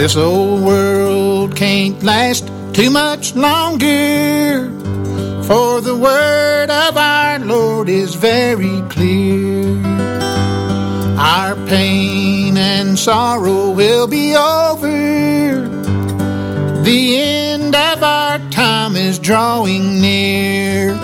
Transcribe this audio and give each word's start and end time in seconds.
This 0.00 0.16
old 0.16 0.62
world 0.62 1.54
can't 1.54 2.02
last 2.02 2.50
too 2.72 2.88
much 2.88 3.36
longer. 3.36 4.70
For 5.44 5.82
the 5.82 5.94
word 5.94 6.70
of 6.70 6.96
our 6.96 7.38
Lord 7.40 7.90
is 7.90 8.14
very 8.14 8.80
clear. 8.88 9.76
Our 11.18 11.54
pain 11.66 12.56
and 12.56 12.98
sorrow 12.98 13.72
will 13.72 14.06
be 14.06 14.34
over. 14.34 15.68
The 16.82 17.18
end 17.18 17.74
of 17.76 18.02
our 18.02 18.38
time 18.48 18.96
is 18.96 19.18
drawing 19.18 20.00
near. 20.00 20.94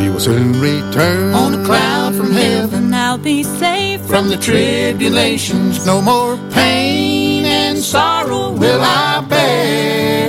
He 0.00 0.08
will 0.08 0.18
soon 0.18 0.60
return 0.60 1.32
on 1.32 1.60
a 1.60 1.64
cloud 1.64 2.16
from 2.16 2.32
heaven. 2.32 2.92
I'll 2.92 3.18
be 3.18 3.44
safe 3.44 4.00
from 4.00 4.30
the 4.30 4.36
tribulations. 4.36 5.86
No 5.86 6.02
more 6.02 6.36
pain 6.50 7.15
sorrow 7.96 8.52
will 8.52 8.82
I 8.82 9.24
bear. 9.32 10.28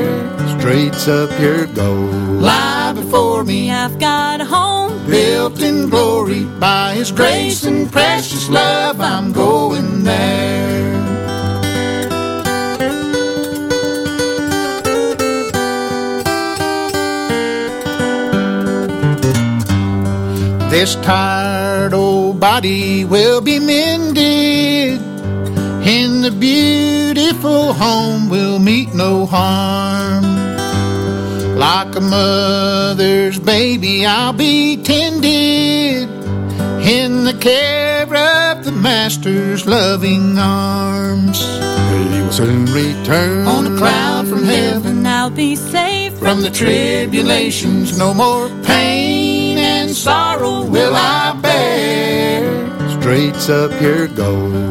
Straight's 0.58 1.06
up 1.08 1.32
your 1.40 1.66
goal. 1.82 2.12
Lie 2.50 2.94
before 2.96 3.44
me. 3.44 3.60
I've 3.72 4.00
got 4.00 4.40
a 4.40 4.46
home 4.46 4.94
built 5.06 5.62
in 5.62 5.90
glory. 5.90 6.44
By 6.68 6.94
His 6.96 7.12
grace 7.12 7.66
and 7.66 7.92
precious 7.92 8.48
love, 8.50 9.02
I'm 9.02 9.34
going 9.34 10.04
there. 10.04 10.96
This 20.70 20.96
tired 20.96 21.94
old 21.94 22.40
body 22.40 23.04
will 23.04 23.42
be 23.42 23.60
mended. 23.60 25.07
The 26.28 26.34
beautiful 26.34 27.72
home 27.72 28.28
will 28.28 28.60
meet 28.60 28.94
no 28.94 29.26
harm. 29.26 30.26
Like 31.56 31.96
a 31.96 32.02
mother's 32.02 33.40
baby, 33.40 34.06
I'll 34.06 34.34
be 34.34 34.76
tended 34.76 36.10
in 36.86 37.24
the 37.24 37.38
care 37.40 38.04
of 38.04 38.66
the 38.66 38.74
Master's 38.74 39.66
loving 39.66 40.38
arms. 40.38 41.40
He 41.46 42.22
will 42.22 42.32
soon 42.34 42.66
return 42.74 43.48
on 43.48 43.74
a 43.74 43.78
cloud 43.78 44.28
from 44.28 44.44
heaven. 44.44 45.06
I'll 45.06 45.30
be 45.30 45.56
safe 45.56 46.12
from 46.20 46.42
the 46.42 46.50
tribulations. 46.50 47.98
No 47.98 48.14
more 48.14 48.50
pain 48.64 49.58
and 49.60 49.90
sorrow 49.92 50.66
will 50.66 50.94
I 50.94 51.40
bear. 51.42 53.00
Straight's 53.00 53.48
up 53.48 53.72
your 53.82 54.10
goal. 54.10 54.68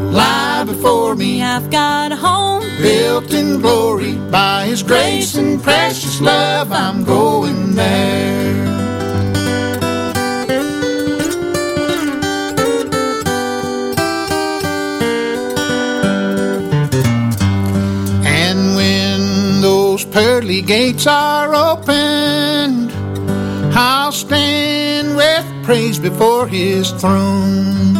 Lie 0.57 0.63
before 0.63 1.15
me. 1.15 1.43
I've 1.43 1.69
got 1.69 2.11
a 2.11 2.15
home 2.15 2.63
built 2.81 3.31
in 3.31 3.61
glory. 3.61 4.15
By 4.31 4.65
His 4.65 4.81
grace 4.81 5.35
and 5.35 5.61
precious 5.61 6.19
love, 6.19 6.71
I'm 6.71 7.03
going 7.03 7.75
there. 7.75 8.65
And 18.25 18.75
when 18.75 19.61
those 19.61 20.05
pearly 20.05 20.63
gates 20.63 21.05
are 21.05 21.53
opened, 21.53 22.91
I'll 23.75 24.11
stand 24.11 25.15
with 25.15 25.45
praise 25.63 25.99
before 25.99 26.47
His 26.47 26.89
throne. 26.93 27.95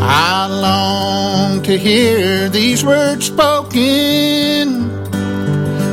I 0.00 0.46
long 0.46 1.62
to 1.64 1.76
hear 1.76 2.48
these 2.48 2.84
words 2.84 3.26
spoken. 3.26 4.88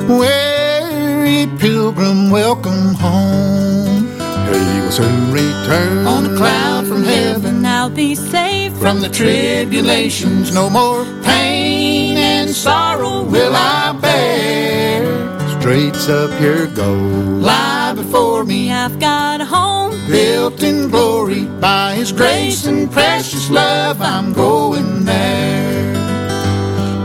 Weary 0.08 1.48
pilgrim, 1.58 2.30
welcome 2.30 2.94
home. 2.96 4.06
He 4.48 4.82
will 4.82 4.92
soon 4.92 5.32
return 5.32 6.06
on 6.06 6.34
a 6.34 6.38
cloud 6.38 6.88
from 6.88 7.04
heaven. 7.04 7.66
I'll 7.66 7.90
be 7.90 8.16
safe 8.16 8.74
from 8.78 9.02
the 9.02 9.10
tribulations. 9.10 10.54
No 10.54 10.70
more 10.70 11.04
pain 11.24 12.18
and 12.18 12.50
sorrow 12.50 13.24
will 13.24 13.54
I 13.56 13.92
bear. 14.00 15.25
Straight's 15.66 16.08
up 16.10 16.30
your 16.40 16.68
goal. 16.68 16.96
Lie 17.42 17.94
before 17.96 18.44
me. 18.46 18.72
I've 18.72 19.00
got 19.00 19.42
a 19.42 19.46
home 19.46 19.98
built 20.08 20.62
in 20.62 20.92
glory. 20.92 21.46
By 21.60 21.96
His 21.96 22.12
grace 22.12 22.68
and 22.68 22.92
precious 22.92 23.50
love, 23.50 24.00
I'm 24.00 24.32
going 24.32 25.06
there. 25.06 25.94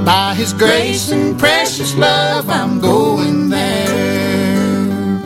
By 0.04 0.34
His 0.34 0.52
grace 0.52 1.10
and 1.10 1.38
precious 1.38 1.94
love, 1.94 2.50
I'm 2.50 2.80
going 2.80 3.48
there. 3.48 5.22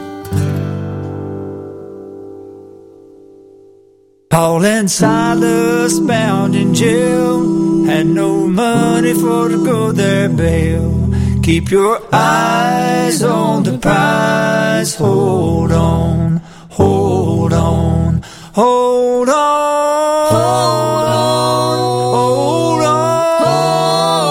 Paul 4.31 4.65
and 4.65 4.89
Silas 4.89 5.99
bound 5.99 6.55
in 6.55 6.73
jail 6.73 7.83
had 7.83 8.07
no 8.07 8.47
money 8.47 9.13
for 9.13 9.49
to 9.49 9.65
go 9.65 9.91
their 9.91 10.29
bail. 10.29 11.04
Keep 11.45 11.71
your 11.71 12.01
eyes 12.11 13.23
on 13.23 13.65
the 13.65 13.77
prize. 13.77 14.95
Hold 14.95 15.73
on, 15.73 16.41
hold 16.71 17.53
on, 17.53 18.23
hold 18.55 19.29
on, 19.29 20.31
hold 20.31 21.07
on, 21.07 21.79
hold 22.15 22.83
on, 22.83 23.43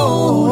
hold 0.10 0.50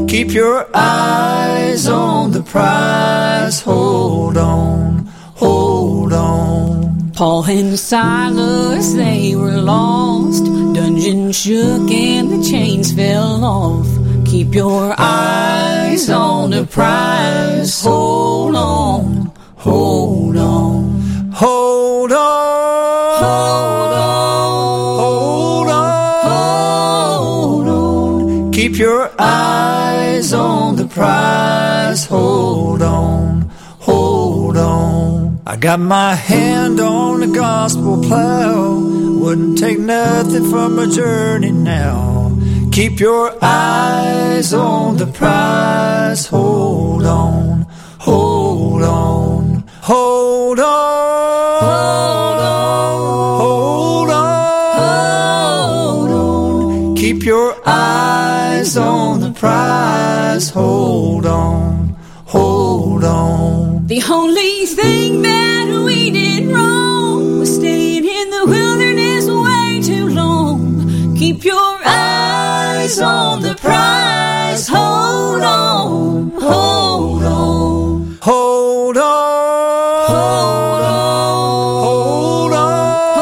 on. 0.00 0.06
Keep 0.06 0.32
your 0.32 0.66
eyes 0.74 1.86
on 1.86 2.30
the 2.30 2.42
prize. 2.42 3.60
Hold 3.60 4.38
on, 4.38 5.06
hold 5.36 6.14
on. 6.14 7.12
Paul 7.12 7.44
and 7.44 7.78
Silas, 7.78 8.94
they 8.94 9.36
were 9.36 9.58
lost. 9.58 10.46
Dungeon 10.46 11.30
shook 11.32 11.90
and 11.90 12.30
the 12.32 12.42
chains 12.42 12.90
fell 12.90 13.44
off. 13.44 13.86
Keep 14.24 14.54
your 14.54 14.94
eyes 14.96 15.73
on 15.94 16.50
the 16.50 16.66
prize. 16.66 17.82
Hold 17.84 18.56
on, 18.56 19.32
hold 19.56 20.36
on, 20.36 21.00
hold 21.32 22.10
on, 22.10 23.22
hold 23.22 23.94
on, 23.94 24.98
hold 24.98 25.68
on, 25.68 26.26
hold 26.26 27.68
on. 27.68 28.52
Keep 28.52 28.76
your 28.78 29.08
eyes 29.20 30.32
on 30.32 30.74
the 30.74 30.86
prize. 30.86 32.06
Hold 32.06 32.82
on, 32.82 33.48
hold 33.78 34.56
on. 34.56 35.40
I 35.46 35.56
got 35.56 35.78
my 35.78 36.16
hand 36.16 36.80
on 36.80 37.20
the 37.20 37.28
gospel 37.28 38.02
plow. 38.02 38.80
Wouldn't 39.22 39.58
take 39.58 39.78
nothing 39.78 40.50
from 40.50 40.76
a 40.80 40.88
journey 40.88 41.52
now. 41.52 42.23
Keep 42.74 42.98
your 42.98 43.38
eyes 43.40 44.52
on 44.52 44.96
the 44.96 45.06
prize. 45.06 46.26
Hold 46.26 47.04
on, 47.04 47.66
hold 48.00 48.82
on, 48.82 49.62
hold 49.80 50.58
on, 50.58 51.60
hold 53.40 54.10
on, 54.10 54.40
hold 54.80 56.10
on. 56.10 56.96
Keep 56.96 57.22
your 57.22 57.54
eyes 57.64 58.76
on 58.76 59.20
the 59.20 59.30
prize. 59.30 60.50
Hold 60.50 61.26
on, 61.26 61.96
hold 62.26 63.04
on. 63.04 63.86
The 63.86 64.02
only 64.10 64.66
thing 64.66 65.22
that 65.22 65.68
we 65.86 66.10
did 66.10 66.48
wrong 66.48 67.38
was 67.38 67.54
staying 67.54 68.04
in 68.04 68.30
the 68.30 68.46
wilderness 68.46 69.26
way 69.28 69.80
too 69.80 70.08
long. 70.08 71.14
Keep 71.16 71.44
your 71.44 71.78
eyes 71.86 72.13
on 72.84 73.40
the 73.40 73.54
prize. 73.54 74.68
Hold 74.68 75.40
on, 75.42 76.30
hold 76.32 77.22
on, 77.22 78.18
hold 78.20 78.96
on, 78.98 80.06
hold 80.06 80.82
on, 80.84 81.84
hold 81.84 82.52
on, 82.52 83.18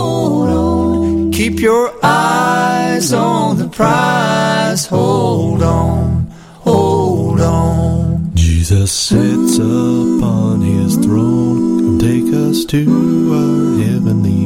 hold 0.00 0.48
on. 0.48 1.30
Keep 1.30 1.60
your 1.60 1.94
eyes 2.04 3.12
on 3.12 3.58
the 3.58 3.68
prize. 3.68 4.86
Hold 4.86 5.62
on, 5.62 6.26
hold 6.66 7.40
on. 7.40 8.32
Jesus 8.34 8.90
sits 8.90 9.56
upon 9.58 10.62
his 10.62 10.96
throne. 10.96 11.78
Come 11.78 11.98
take 12.00 12.34
us 12.34 12.64
to 12.64 12.82
our 13.38 13.78
heavenly 13.84 13.94
home. 13.94 14.24
Keep 14.24 14.32
your 14.34 14.43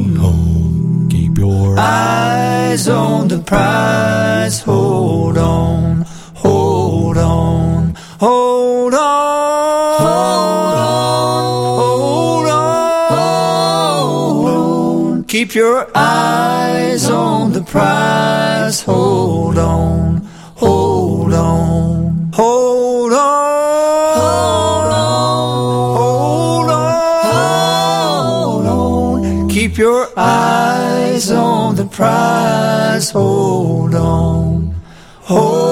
Eyes 1.81 2.89
on 2.89 3.29
the 3.29 3.39
prize, 3.39 4.59
hold 4.59 5.37
on, 5.37 6.01
hold 6.35 7.17
on, 7.17 7.95
hold 8.19 8.93
on. 8.93 9.99
Hold 9.99 10.77
on, 10.77 11.45
hold 11.79 12.47
on, 12.47 13.11
hold 13.15 14.47
on. 14.49 15.23
Keep 15.23 15.55
your 15.55 15.87
eyes 15.95 17.09
on 17.09 17.53
the 17.53 17.61
prize, 17.61 18.81
hold 18.81 19.57
on, 19.57 20.27
hold 20.55 21.33
on. 21.33 21.88
eyes 31.19 31.31
on 31.31 31.75
the 31.75 31.85
prize. 31.85 33.11
Hold 33.11 33.93
on, 33.93 34.73
hold 35.21 35.68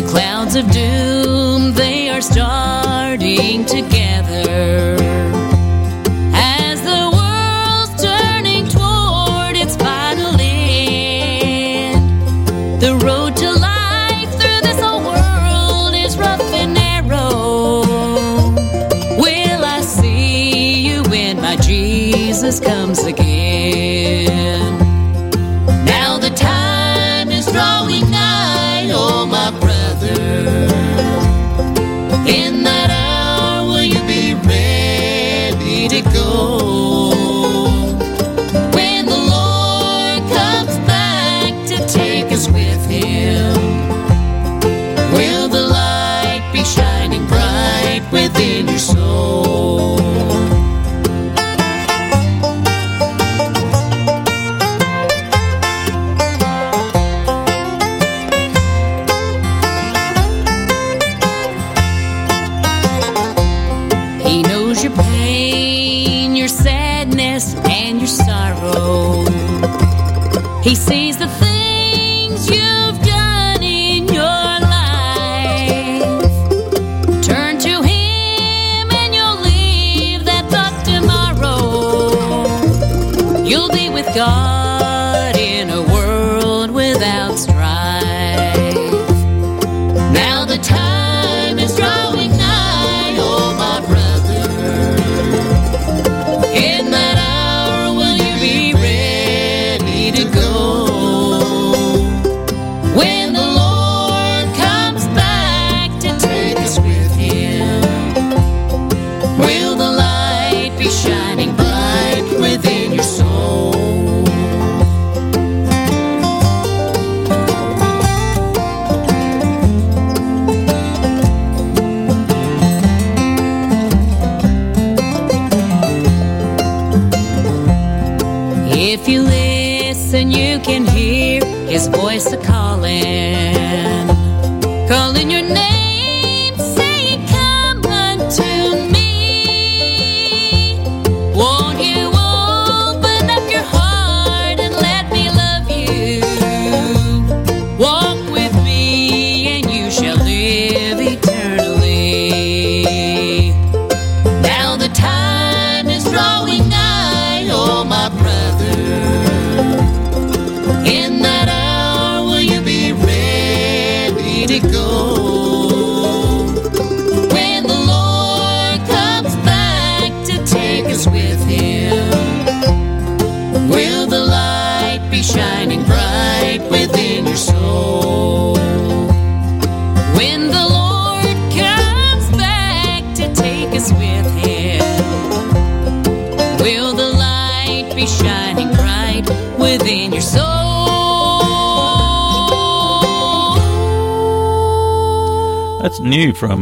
the 0.00 0.06
clouds 0.06 0.54
of 0.54 0.70
doom. 0.70 0.97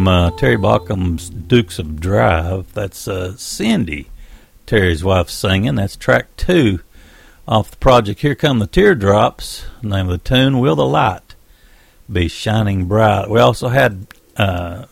uh, 0.09 0.31
Terry 0.33 0.57
Baucom's 0.57 1.31
Dukes 1.31 1.79
of 1.79 2.01
Drive. 2.01 2.73
That's 2.75 3.09
uh, 3.09 3.37
Cindy, 3.37 4.11
Terry's 4.67 5.05
wife, 5.05 5.31
singing. 5.31 5.77
That's 5.77 5.97
track 5.97 6.37
two 6.37 6.81
off 7.47 7.71
the 7.71 7.77
project. 7.77 8.21
Here 8.21 8.35
Come 8.35 8.59
the 8.59 8.67
Teardrops. 8.67 9.67
Name 9.83 10.09
of 10.09 10.13
the 10.13 10.19
tune, 10.19 10.59
Will 10.59 10.77
the 10.77 10.87
Light 10.87 11.35
Be 12.11 12.29
Shining 12.29 12.87
Bright. 12.87 13.31
We 13.31 13.41
also 13.41 13.69
had 13.69 14.07
uh, 14.37 14.87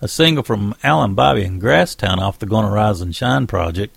a 0.00 0.08
single 0.08 0.44
from 0.44 0.74
Alan 0.82 1.16
Bibey 1.16 1.46
and 1.46 1.60
Grasstowne 1.60 2.18
off 2.18 2.38
the 2.38 2.46
Gonna 2.46 2.70
Rise 2.70 3.00
and 3.00 3.14
Shine 3.14 3.46
project. 3.46 3.96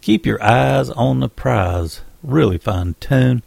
Keep 0.00 0.26
Your 0.26 0.42
Eyes 0.42 0.90
on 0.90 1.20
the 1.20 1.28
Prize. 1.28 2.00
Really 2.22 2.58
fine 2.58 2.94
tune. 3.00 3.42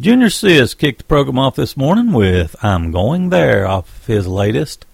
Junior 0.00 0.28
Sisk 0.28 0.78
kicked 0.78 0.98
the 0.98 1.04
program 1.04 1.38
off 1.40 1.56
this 1.56 1.76
morning 1.76 2.12
with 2.12 2.54
I'm 2.62 2.92
Going 2.92 3.30
There 3.30 3.66
off 3.66 4.06
his 4.06 4.28
latest 4.28 4.86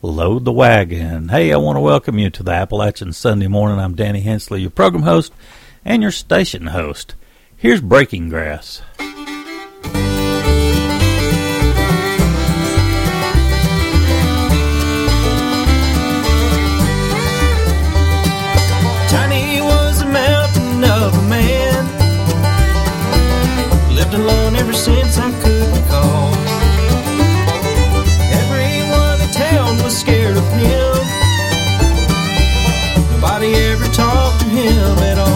Load 0.00 0.44
the 0.44 0.52
Wagon. 0.52 1.28
Hey, 1.28 1.52
I 1.52 1.56
want 1.56 1.74
to 1.74 1.80
welcome 1.80 2.20
you 2.20 2.30
to 2.30 2.44
the 2.44 2.52
Appalachian 2.52 3.12
Sunday 3.12 3.48
Morning. 3.48 3.80
I'm 3.80 3.96
Danny 3.96 4.20
Hensley, 4.20 4.60
your 4.60 4.70
program 4.70 5.02
host 5.02 5.32
and 5.84 6.02
your 6.02 6.12
station 6.12 6.68
host. 6.68 7.16
Here's 7.56 7.80
Breaking 7.80 8.28
Grass. 8.28 8.80
Tiny 19.08 19.60
was 19.62 20.02
a 20.02 20.06
mountain 20.06 20.84
of 20.84 21.12
a 21.12 21.22
man. 21.28 21.86
Lived 23.96 24.14
alone 24.14 24.54
ever 24.54 24.72
since 24.72 25.18
I 25.18 25.32
could. 25.42 25.47
him 34.66 34.98
at 34.98 35.18
all. 35.18 35.27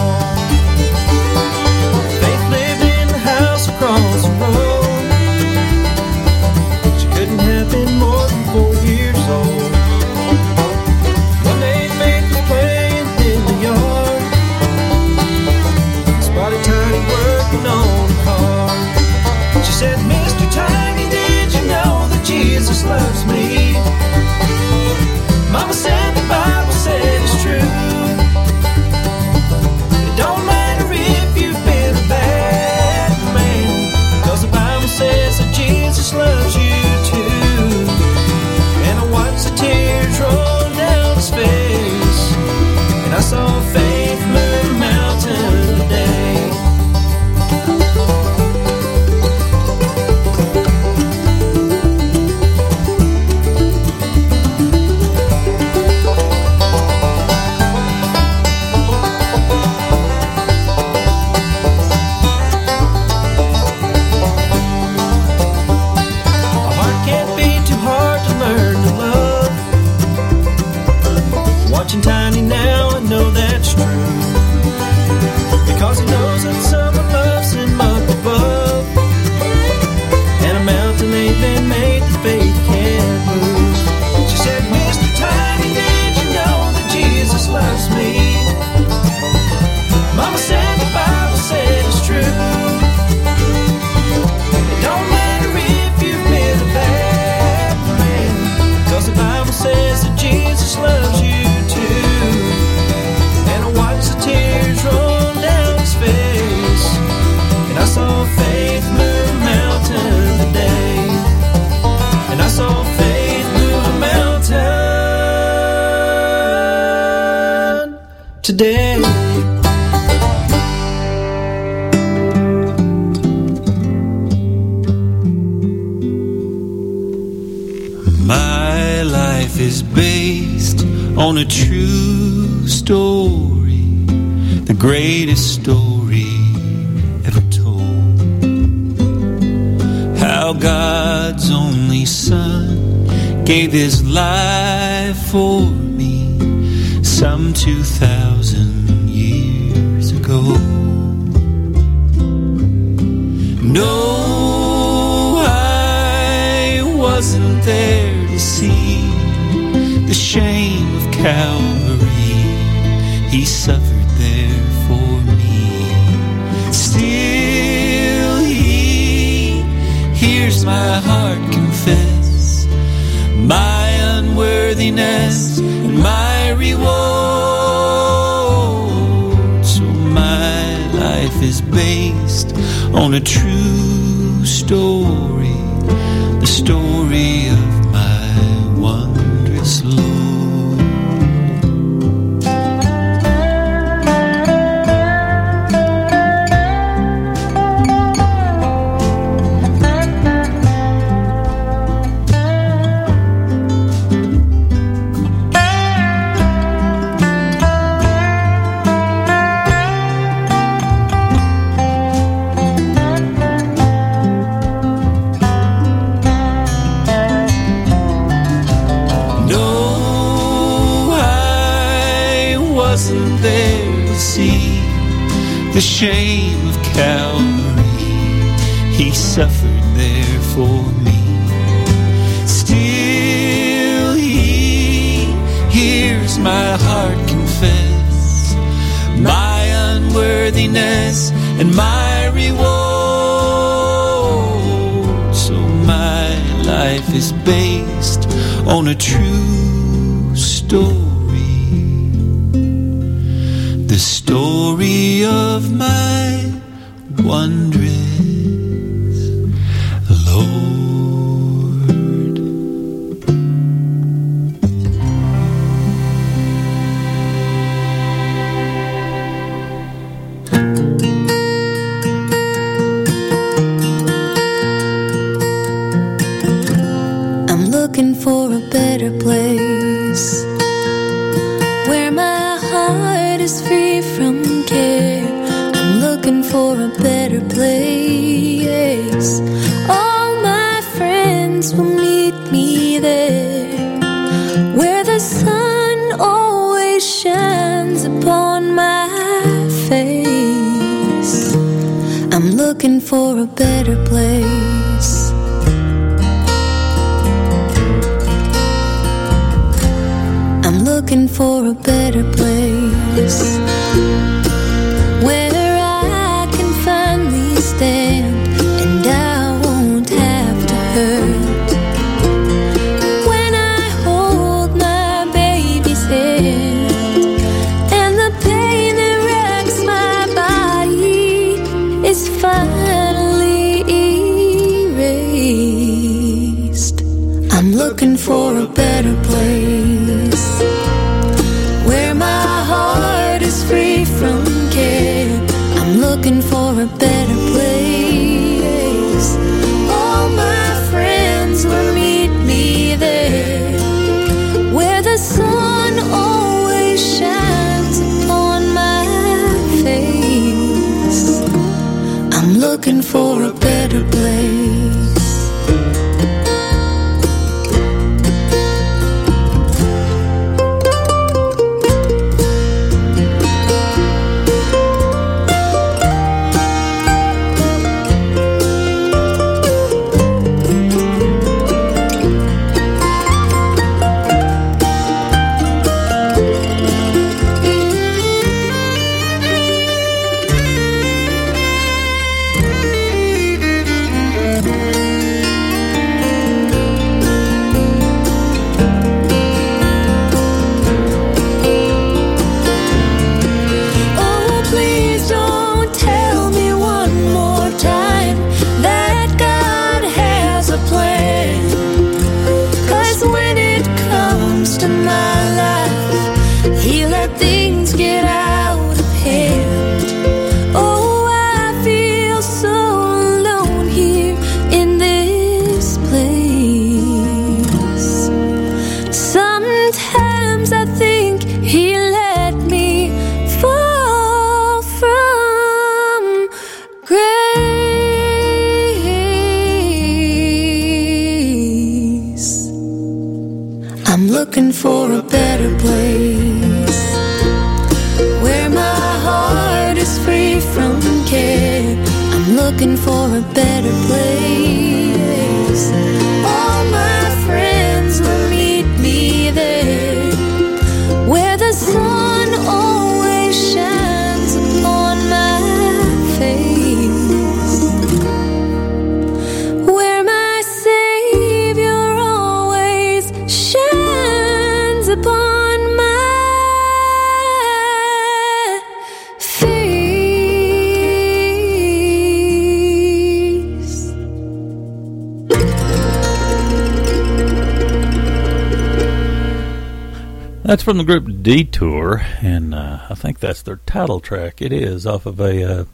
That's 490.63 490.81
from 490.81 490.97
the 490.97 491.03
group 491.03 491.43
Detour, 491.43 492.21
and 492.41 492.73
uh, 492.73 492.99
I 493.09 493.15
think 493.15 493.39
that's 493.39 493.61
their 493.61 493.81
title 493.85 494.21
track. 494.21 494.61
It 494.61 494.71
is 494.71 495.05
off 495.05 495.25
of 495.25 495.41
a, 495.41 495.81
uh, 495.81 495.85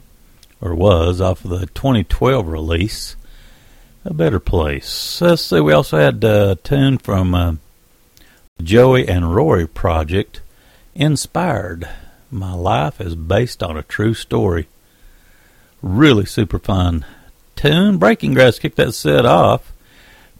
or 0.60 0.76
was 0.76 1.20
off 1.20 1.44
of 1.44 1.50
the 1.50 1.66
2012 1.66 2.46
release, 2.46 3.16
A 4.04 4.14
Better 4.14 4.38
Place. 4.38 5.20
Let's 5.20 5.42
see, 5.42 5.58
we 5.58 5.72
also 5.72 5.98
had 5.98 6.24
uh, 6.24 6.54
a 6.56 6.62
tune 6.62 6.98
from 6.98 7.34
uh, 7.34 7.54
Joey 8.62 9.08
and 9.08 9.34
Rory 9.34 9.66
project, 9.66 10.40
Inspired. 10.94 11.88
My 12.30 12.52
life 12.52 13.00
is 13.00 13.16
based 13.16 13.64
on 13.64 13.76
a 13.76 13.82
true 13.82 14.14
story. 14.14 14.68
Really 15.82 16.26
super 16.26 16.60
fun 16.60 17.04
tune. 17.56 17.98
Breaking 17.98 18.34
Grass 18.34 18.60
kicked 18.60 18.76
that 18.76 18.92
set 18.92 19.26
off 19.26 19.72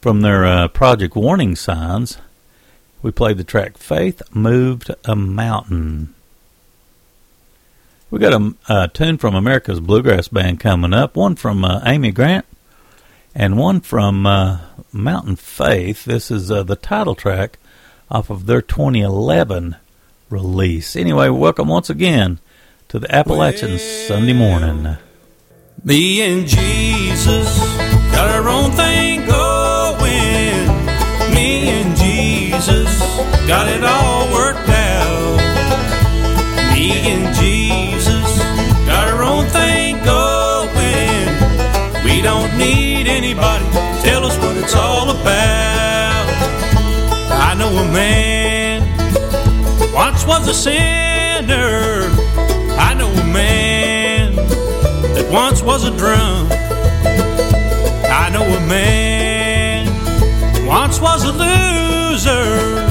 from 0.00 0.20
their 0.20 0.46
uh, 0.46 0.68
project 0.68 1.16
Warning 1.16 1.56
Signs. 1.56 2.18
We 3.02 3.10
played 3.10 3.38
the 3.38 3.44
track 3.44 3.78
Faith 3.78 4.20
Moved 4.34 4.90
a 5.06 5.16
Mountain. 5.16 6.14
We 8.10 8.18
got 8.18 8.34
a, 8.34 8.54
a 8.68 8.88
tune 8.88 9.16
from 9.16 9.34
America's 9.34 9.80
Bluegrass 9.80 10.28
Band 10.28 10.60
coming 10.60 10.92
up, 10.92 11.16
one 11.16 11.34
from 11.34 11.64
uh, 11.64 11.80
Amy 11.86 12.10
Grant 12.10 12.44
and 13.34 13.56
one 13.56 13.80
from 13.80 14.26
uh, 14.26 14.60
Mountain 14.92 15.36
Faith. 15.36 16.04
This 16.04 16.30
is 16.30 16.50
uh, 16.50 16.62
the 16.62 16.76
title 16.76 17.14
track 17.14 17.58
off 18.10 18.28
of 18.28 18.44
their 18.44 18.60
2011 18.60 19.76
release. 20.28 20.94
Anyway, 20.94 21.30
welcome 21.30 21.68
once 21.68 21.88
again 21.88 22.38
to 22.88 22.98
the 22.98 23.14
Appalachian 23.14 23.78
Sunday 23.78 24.34
morning. 24.34 24.98
Me 25.82 26.20
and 26.20 26.46
Jesus 26.46 27.58
got 28.12 28.28
our 28.28 28.46
own 28.46 28.72
thing 28.72 28.89
got 33.50 33.66
it 33.66 33.82
all 33.82 34.30
worked 34.32 34.68
out. 34.68 35.36
Me 36.72 36.92
and 37.10 37.34
Jesus 37.34 38.38
got 38.86 39.08
our 39.08 39.24
own 39.24 39.44
thing 39.46 39.96
going. 40.04 41.26
We 42.04 42.22
don't 42.22 42.56
need 42.56 43.08
anybody 43.08 43.64
to 43.64 44.02
tell 44.04 44.24
us 44.24 44.38
what 44.38 44.56
it's 44.56 44.76
all 44.76 45.10
about. 45.10 46.26
I 47.48 47.56
know 47.58 47.70
a 47.70 47.92
man 47.92 48.82
once 49.92 50.24
was 50.24 50.46
a 50.46 50.54
sinner. 50.54 52.06
I 52.78 52.94
know 52.94 53.10
a 53.10 53.26
man 53.32 54.36
that 55.16 55.28
once 55.32 55.60
was 55.60 55.82
a 55.82 55.90
drunk. 55.96 56.52
I 58.22 58.30
know 58.32 58.44
a 58.44 58.60
man 58.68 59.88
once 60.68 61.00
was 61.00 61.24
a 61.24 61.32
loser, 61.32 62.86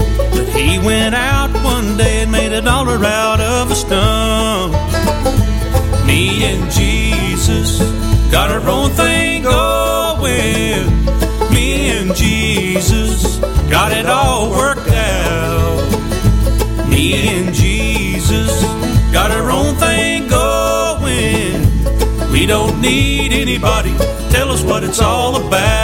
he 0.47 0.79
went 0.79 1.15
out 1.15 1.51
one 1.63 1.97
day 1.97 2.23
and 2.23 2.31
made 2.31 2.53
a 2.53 2.61
dollar 2.61 3.03
out 3.03 3.39
of 3.39 3.71
a 3.71 3.75
stump. 3.75 4.73
Me 6.05 6.43
and 6.45 6.71
Jesus 6.71 7.79
got 8.31 8.49
our 8.49 8.67
own 8.69 8.89
thing 8.91 9.43
going. 9.43 11.05
Me 11.53 11.91
and 11.91 12.15
Jesus 12.15 13.37
got 13.69 13.91
it 13.91 14.05
all 14.05 14.51
worked 14.51 14.91
out. 14.91 16.89
Me 16.89 17.13
and 17.29 17.53
Jesus 17.53 18.61
got 19.11 19.31
our 19.31 19.51
own 19.51 19.75
thing 19.75 20.27
going. 20.27 22.31
We 22.31 22.45
don't 22.45 22.79
need 22.81 23.33
anybody 23.33 23.95
tell 24.29 24.51
us 24.51 24.63
what 24.63 24.83
it's 24.83 25.01
all 25.01 25.35
about. 25.35 25.78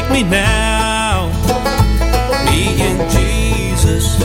Forsake 0.00 0.24
me 0.24 0.28
now. 0.28 1.28
Me 2.44 2.80
and 2.82 3.10
Jesus 3.10 4.18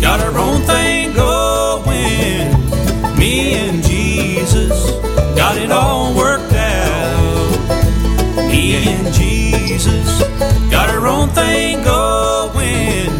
got 0.00 0.20
our 0.20 0.36
own 0.38 0.62
thing 0.62 1.14
going. 1.14 3.18
Me 3.18 3.54
and 3.54 3.82
Jesus 3.82 4.90
got 5.36 5.56
it 5.56 5.70
all 5.70 6.14
worked 6.14 6.52
out. 6.52 8.36
Me 8.36 8.76
and 8.76 9.14
Jesus 9.14 10.22
got 10.70 10.90
our 10.90 11.06
own 11.06 11.28
thing 11.30 11.82
going. 11.82 13.10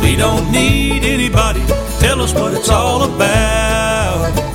We 0.00 0.16
don't 0.16 0.50
need 0.50 1.04
anybody 1.04 1.60
to 1.66 1.74
tell 2.00 2.20
us 2.20 2.32
what 2.34 2.54
it's 2.54 2.68
all 2.68 3.02
about. 3.02 4.45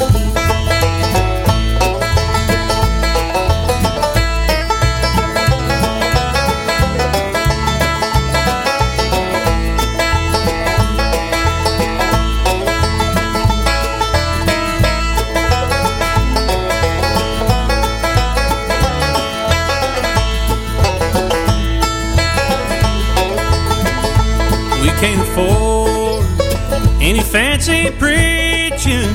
Fancy 27.32 27.89
preaching. 27.91 29.08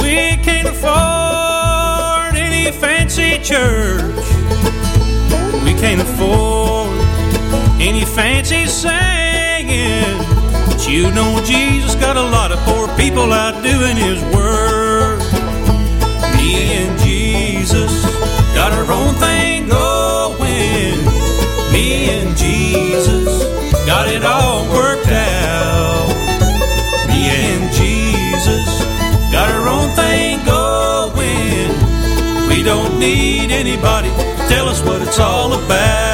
We 0.00 0.40
can't 0.42 0.66
afford 0.66 2.36
any 2.36 2.72
fancy 2.72 3.38
church. 3.42 4.00
We 5.62 5.74
can't 5.74 6.00
afford 6.00 6.98
any 7.78 8.06
fancy 8.06 8.64
singing. 8.64 10.16
But 10.66 10.88
you 10.88 11.10
know 11.10 11.38
Jesus 11.44 11.94
got 11.96 12.16
a 12.16 12.22
lot 12.22 12.50
of 12.50 12.58
poor 12.60 12.88
people 12.96 13.30
out 13.34 13.62
doing 13.62 13.96
his 13.98 14.22
work. 14.34 15.20
Me 16.36 16.76
and 16.80 17.03
don't 32.64 32.98
need 32.98 33.50
anybody 33.50 34.08
to 34.08 34.46
tell 34.48 34.68
us 34.68 34.82
what 34.82 35.02
it's 35.02 35.18
all 35.18 35.52
about. 35.52 36.13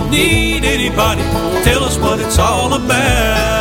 don't 0.00 0.10
need 0.10 0.64
anybody 0.64 1.22
to 1.22 1.62
tell 1.64 1.84
us 1.84 1.98
what 1.98 2.20
it's 2.20 2.38
all 2.38 2.72
about. 2.72 3.59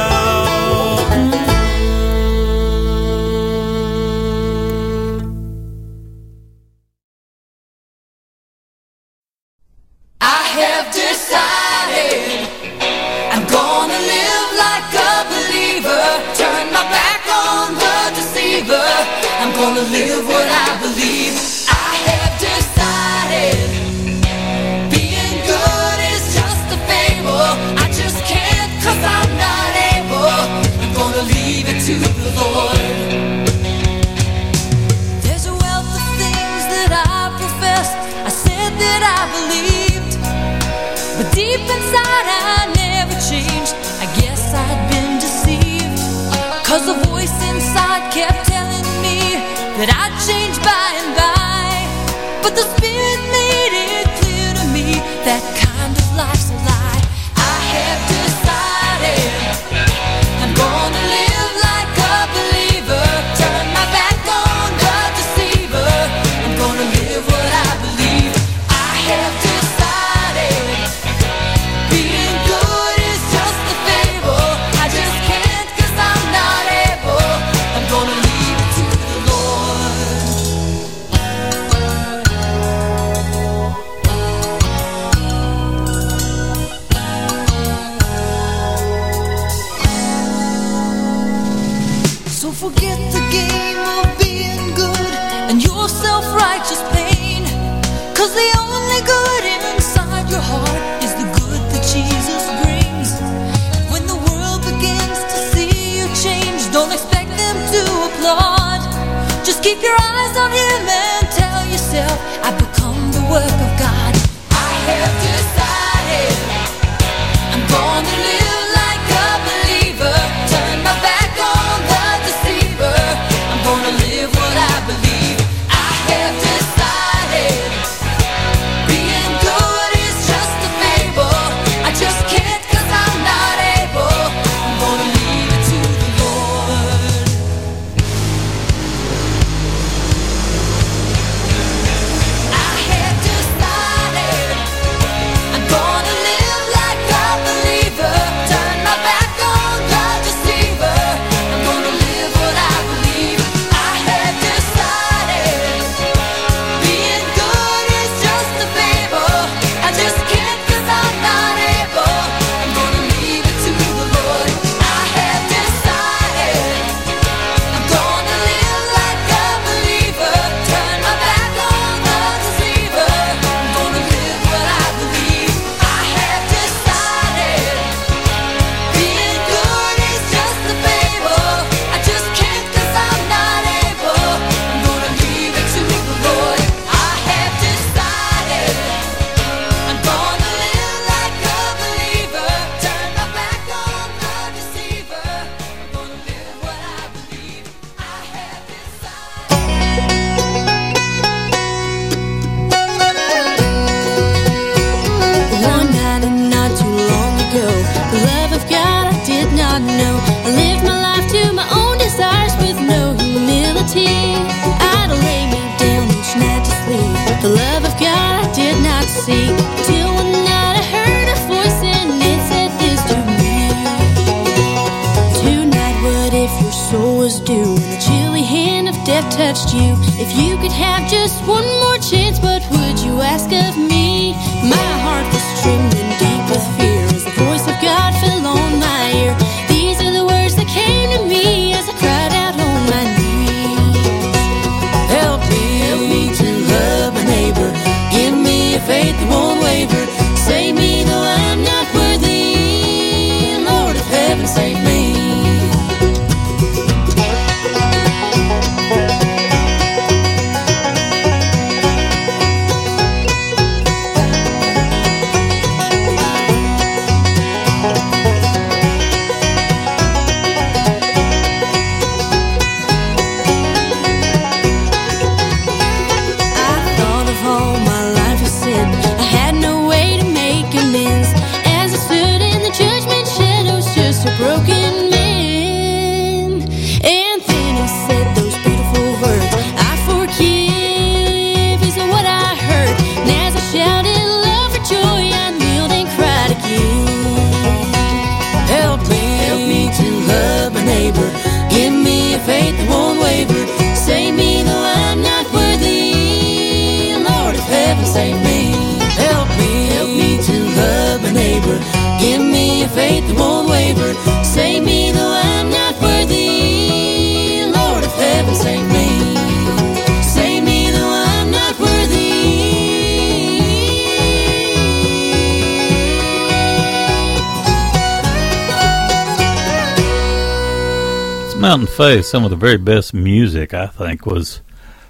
Some 331.99 332.45
of 332.45 332.49
the 332.49 332.55
very 332.55 332.77
best 332.77 333.13
music, 333.13 333.73
I 333.73 333.85
think, 333.85 334.25
was 334.25 334.61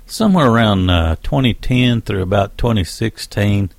somewhere 0.07 0.49
around 0.49 0.89
uh, 0.89 1.17
2010 1.17 2.01
through 2.01 2.23
about 2.23 2.57
2016. 2.57 3.69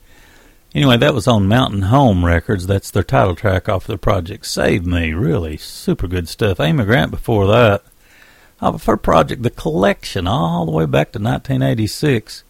Anyway, 0.76 0.96
that 0.96 1.12
was 1.12 1.26
on 1.26 1.48
Mountain 1.48 1.82
Home 1.82 2.24
Records. 2.24 2.68
That's 2.68 2.88
their 2.88 3.02
title 3.02 3.34
track 3.34 3.68
off 3.68 3.84
their 3.84 3.98
project 3.98 4.46
Save 4.46 4.86
Me. 4.86 5.12
Really 5.12 5.56
super 5.56 6.06
good 6.06 6.28
stuff. 6.28 6.60
Amy 6.60 6.84
Grant 6.84 7.10
before 7.10 7.48
that. 7.48 7.82
Off 8.62 8.76
of 8.76 8.84
her 8.84 8.96
project 8.96 9.42
The 9.42 9.50
Collection, 9.50 10.28
all 10.28 10.64
the 10.64 10.70
way 10.70 10.86
back 10.86 11.10
to 11.10 11.18
1986. 11.18 12.44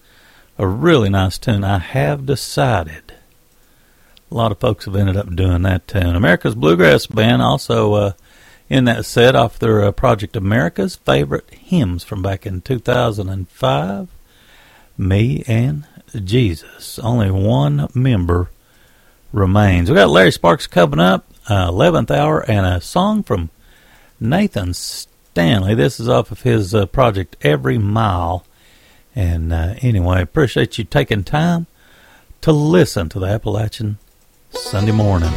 A 0.58 0.66
really 0.66 1.08
nice 1.08 1.38
tune. 1.38 1.64
I 1.64 1.78
have 1.78 2.26
decided. 2.26 3.14
A 4.30 4.34
lot 4.34 4.52
of 4.52 4.60
folks 4.60 4.84
have 4.84 4.94
ended 4.94 5.16
up 5.16 5.34
doing 5.34 5.62
that 5.62 5.88
tune. 5.88 6.14
America's 6.14 6.54
Bluegrass 6.54 7.06
Band 7.06 7.40
also 7.40 7.94
uh, 7.94 8.12
in 8.70 8.84
that 8.84 9.04
set 9.04 9.34
off 9.34 9.58
their 9.58 9.84
uh, 9.84 9.92
Project 9.92 10.36
America's 10.36 10.96
favorite 10.96 11.50
hymns 11.50 12.04
from 12.04 12.22
back 12.22 12.46
in 12.46 12.62
2005. 12.62 14.08
Me 14.96 15.44
and 15.48 15.86
Jesus. 16.24 16.98
Only 17.00 17.30
one 17.30 17.88
member 17.94 18.48
remains. 19.32 19.90
We 19.90 19.96
got 19.96 20.10
Larry 20.10 20.30
Sparks 20.30 20.68
coming 20.68 21.00
up, 21.00 21.26
uh, 21.48 21.70
11th 21.70 22.10
hour, 22.10 22.48
and 22.48 22.64
a 22.64 22.80
song 22.80 23.24
from 23.24 23.50
Nathan 24.20 24.72
Stanley. 24.72 25.74
This 25.74 25.98
is 25.98 26.08
off 26.08 26.30
of 26.30 26.42
his 26.42 26.74
uh, 26.74 26.86
project 26.86 27.36
Every 27.42 27.76
Mile. 27.78 28.44
And 29.16 29.52
uh, 29.52 29.74
anyway, 29.82 30.22
appreciate 30.22 30.78
you 30.78 30.84
taking 30.84 31.24
time 31.24 31.66
to 32.42 32.52
listen 32.52 33.08
to 33.08 33.18
the 33.18 33.26
Appalachian 33.26 33.98
Sunday 34.50 34.92
morning. 34.92 35.32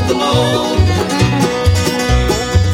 Of 0.00 0.08
the 0.08 0.14
Lord. 0.14 0.78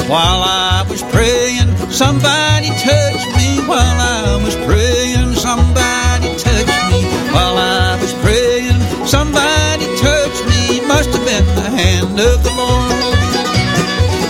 While 0.09 0.43
I 0.43 0.87
was 0.89 1.03
praying, 1.15 1.69
somebody 1.91 2.71
touched 2.87 3.31
me. 3.39 3.49
While 3.67 3.99
I 3.99 4.39
was 4.45 4.55
praying, 4.69 5.35
somebody 5.35 6.31
touched 6.39 6.81
me. 6.91 7.01
While 7.35 7.59
I 7.59 7.99
was 8.01 8.13
praying, 8.23 8.79
somebody 9.07 9.87
touched 9.99 10.45
me. 10.47 10.81
Must 10.87 11.11
have 11.11 11.25
been 11.27 11.47
the 11.59 11.69
hand 11.81 12.15
of 12.21 12.39
the 12.47 12.53
Lord. 12.55 12.95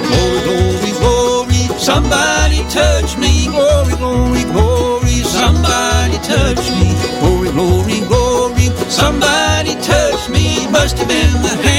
Glory, 0.08 0.40
glory, 0.48 0.92
glory, 1.02 1.62
somebody 1.78 2.60
touch 2.72 3.18
me. 3.18 3.46
Glory, 3.52 3.94
glory, 4.00 4.44
glory, 4.56 5.16
somebody 5.38 6.16
touch 6.24 6.64
me. 6.80 6.88
Glory, 7.20 7.50
glory, 7.52 8.00
glory, 8.08 8.66
somebody 8.88 9.74
touch 9.84 10.22
me. 10.30 10.66
Must 10.72 10.96
have 10.96 11.08
been 11.08 11.32
the 11.42 11.54
hand 11.66 11.75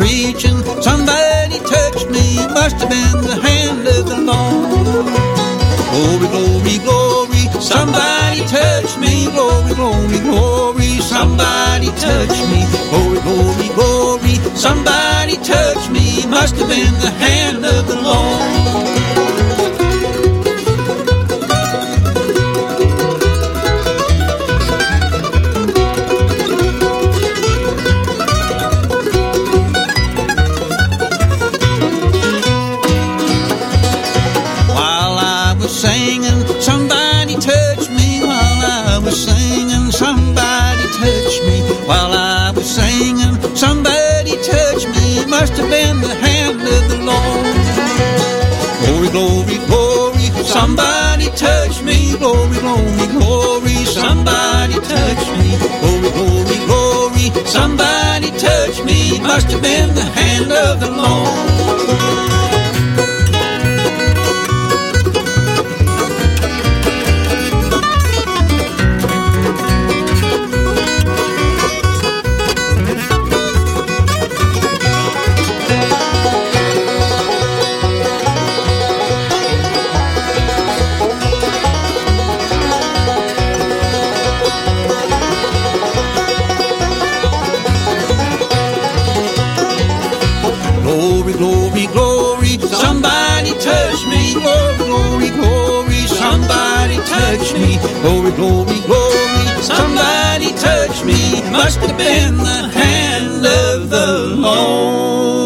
preaching, 0.00 0.56
somebody 0.80 1.58
touched 1.68 2.08
me. 2.08 2.40
Must 2.56 2.76
have 2.80 2.88
been 2.88 3.20
the 3.20 3.36
hand 3.36 3.86
of 3.86 4.08
the 4.08 4.16
Lord. 4.16 5.06
Glory, 5.92 6.26
glory, 6.32 6.76
glory, 6.86 7.42
somebody 7.60 8.40
touched 8.48 8.98
me. 8.98 9.28
Glory, 9.36 9.74
glory, 9.74 10.18
glory, 10.20 10.90
somebody 11.14 11.88
touched 12.00 12.44
me. 12.48 12.64
Glory, 12.88 13.20
glory, 13.20 13.68
glory, 13.76 14.34
somebody 14.56 15.36
touched 15.36 15.90
me. 15.90 16.26
Must 16.26 16.56
have 16.56 16.68
been 16.68 16.94
the 17.04 17.12
hand 17.24 17.64
of 17.64 17.86
the 17.86 18.00
Lord. 18.00 18.99
Must 45.50 45.62
have 45.62 45.70
been 45.70 46.00
the 46.00 46.14
hand 46.14 46.60
of 46.60 46.88
the 46.88 46.98
Lord. 47.02 47.56
Glory, 48.86 49.08
glory, 49.10 49.58
glory, 49.66 50.44
somebody 50.44 51.26
touched 51.30 51.82
me. 51.82 52.16
Glory, 52.16 52.56
glory, 52.60 53.06
glory, 53.08 53.74
somebody 53.84 54.74
touched 54.74 55.32
me. 55.38 55.58
Glory, 55.80 56.10
glory, 56.12 56.66
glory, 56.66 57.46
somebody 57.46 58.30
touched 58.38 58.84
me. 58.84 59.18
Must 59.18 59.50
have 59.50 59.60
been 59.60 59.92
the 59.92 60.04
hand 60.04 60.52
of 60.52 60.78
the 60.78 60.90
Lord. 60.92 62.39
Touch 97.36 97.54
me. 97.54 97.78
Glory, 98.02 98.32
glory, 98.32 98.80
glory, 98.86 99.62
somebody 99.62 100.50
touch 100.54 101.04
me. 101.04 101.42
Must 101.52 101.78
have 101.78 101.96
been 101.96 102.36
the 102.36 102.68
hand 102.74 103.46
of 103.46 103.88
the 103.88 104.34
Lord. 104.36 105.39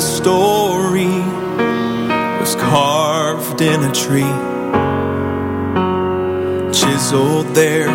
Sweetest 0.00 0.16
story 0.16 1.06
was 2.38 2.54
carved 2.54 3.60
in 3.60 3.82
a 3.82 3.92
tree, 3.92 4.22
chiseled 6.72 7.46
there 7.54 7.90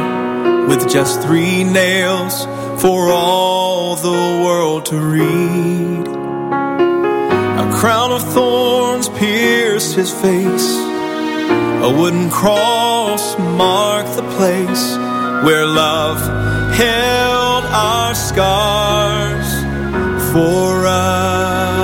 with 0.68 0.90
just 0.90 1.22
three 1.22 1.64
nails 1.64 2.46
for 2.82 3.10
all 3.10 3.96
the 3.96 4.44
world 4.44 4.86
to 4.86 4.98
read. 4.98 6.08
A 7.64 7.72
crown 7.80 8.12
of 8.12 8.22
thorns 8.34 9.08
pierced 9.08 9.96
his 9.96 10.12
face, 10.12 10.76
a 11.88 11.96
wooden 11.98 12.30
cross 12.30 13.38
marked 13.40 14.16
the 14.18 14.28
place 14.36 14.98
where 15.46 15.66
love 15.66 16.20
held 16.76 17.64
our 17.66 18.14
scars 18.14 19.48
for 20.34 20.86
us. 20.86 21.83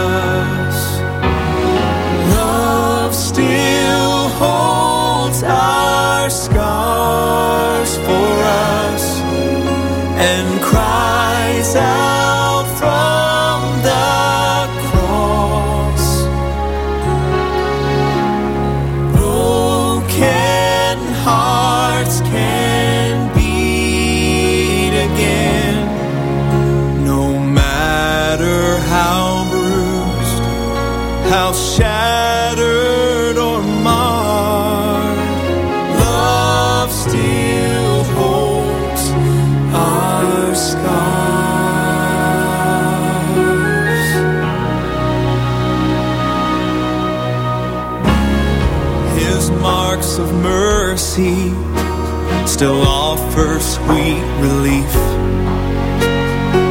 Mercy 51.20 52.48
still 52.48 52.82
offers 52.82 53.76
sweet 53.76 54.24
relief 54.40 54.92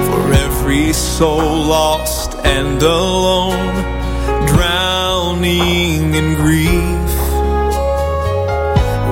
for 0.08 0.32
every 0.32 0.92
soul 0.92 1.64
lost 1.66 2.34
and 2.44 2.82
alone, 2.82 3.74
drowning 4.46 6.14
in 6.14 6.34
grief. 6.34 7.12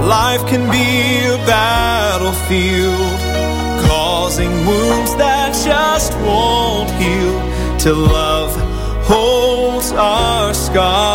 Life 0.07 0.47
can 0.47 0.70
be 0.70 1.26
a 1.26 1.37
battlefield, 1.47 3.20
causing 3.89 4.51
wounds 4.66 5.14
that 5.16 5.53
just 5.64 6.12
won't 6.20 6.91
heal. 6.93 7.78
Till 7.78 7.97
love 7.97 8.55
holds 9.05 9.93
our 9.93 10.53
scars 10.55 11.05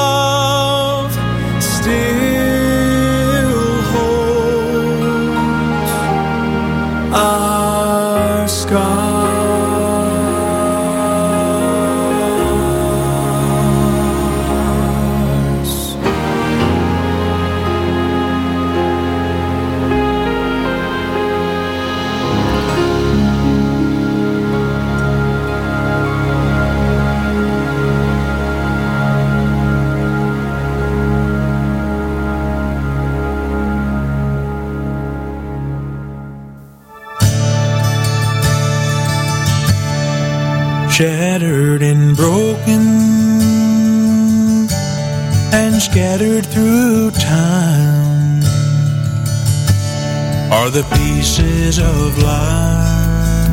of 51.77 52.17
life 52.23 53.51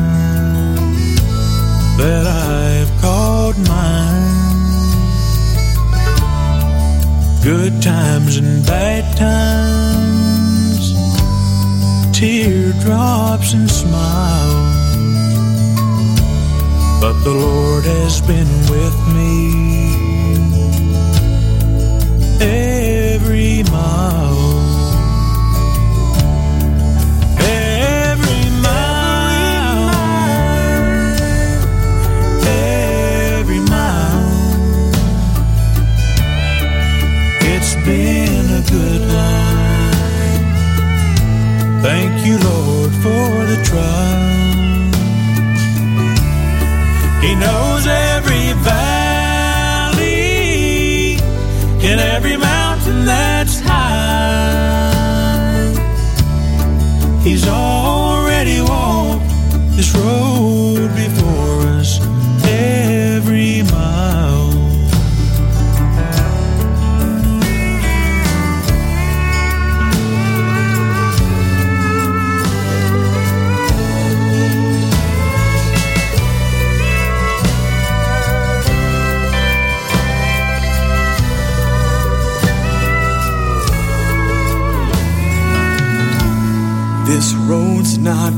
that 1.98 2.26
I've 2.26 2.90
called 3.02 3.58
mine. 3.68 4.24
Good 7.44 7.82
times 7.82 8.38
and 8.38 8.64
bad 8.64 9.04
times, 9.18 10.94
teardrops 12.18 13.52
and 13.52 13.70
smiles, 13.70 14.76
but 17.02 17.22
the 17.22 17.34
Lord 17.34 17.84
has 17.84 18.22
been 18.22 18.55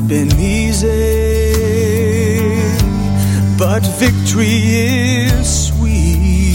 been 0.09 0.32
easy, 0.40 0.88
but 3.59 3.80
victory 3.98 4.46
is 4.46 5.68
sweet 5.68 6.54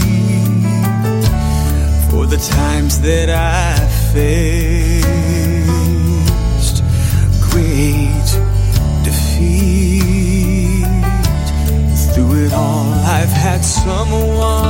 for 2.10 2.26
the 2.26 2.36
times 2.50 3.00
that 3.02 3.30
I 3.30 3.78
faced 4.12 4.42
great 7.48 8.28
defeat. 9.04 10.84
Through 12.12 12.46
it 12.46 12.52
all, 12.52 12.92
I've 13.06 13.30
had 13.30 13.64
someone 13.64 14.63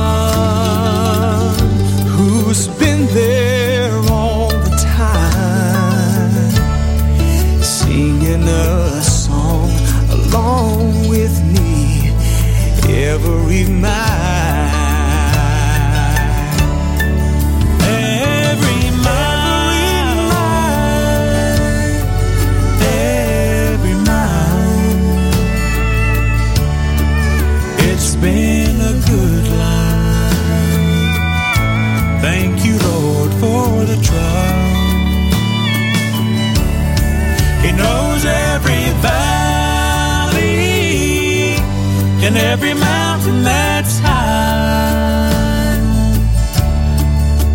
And 42.25 42.37
every 42.37 42.73
mountain 42.73 43.43
that's 43.43 43.99
high. 43.99 45.77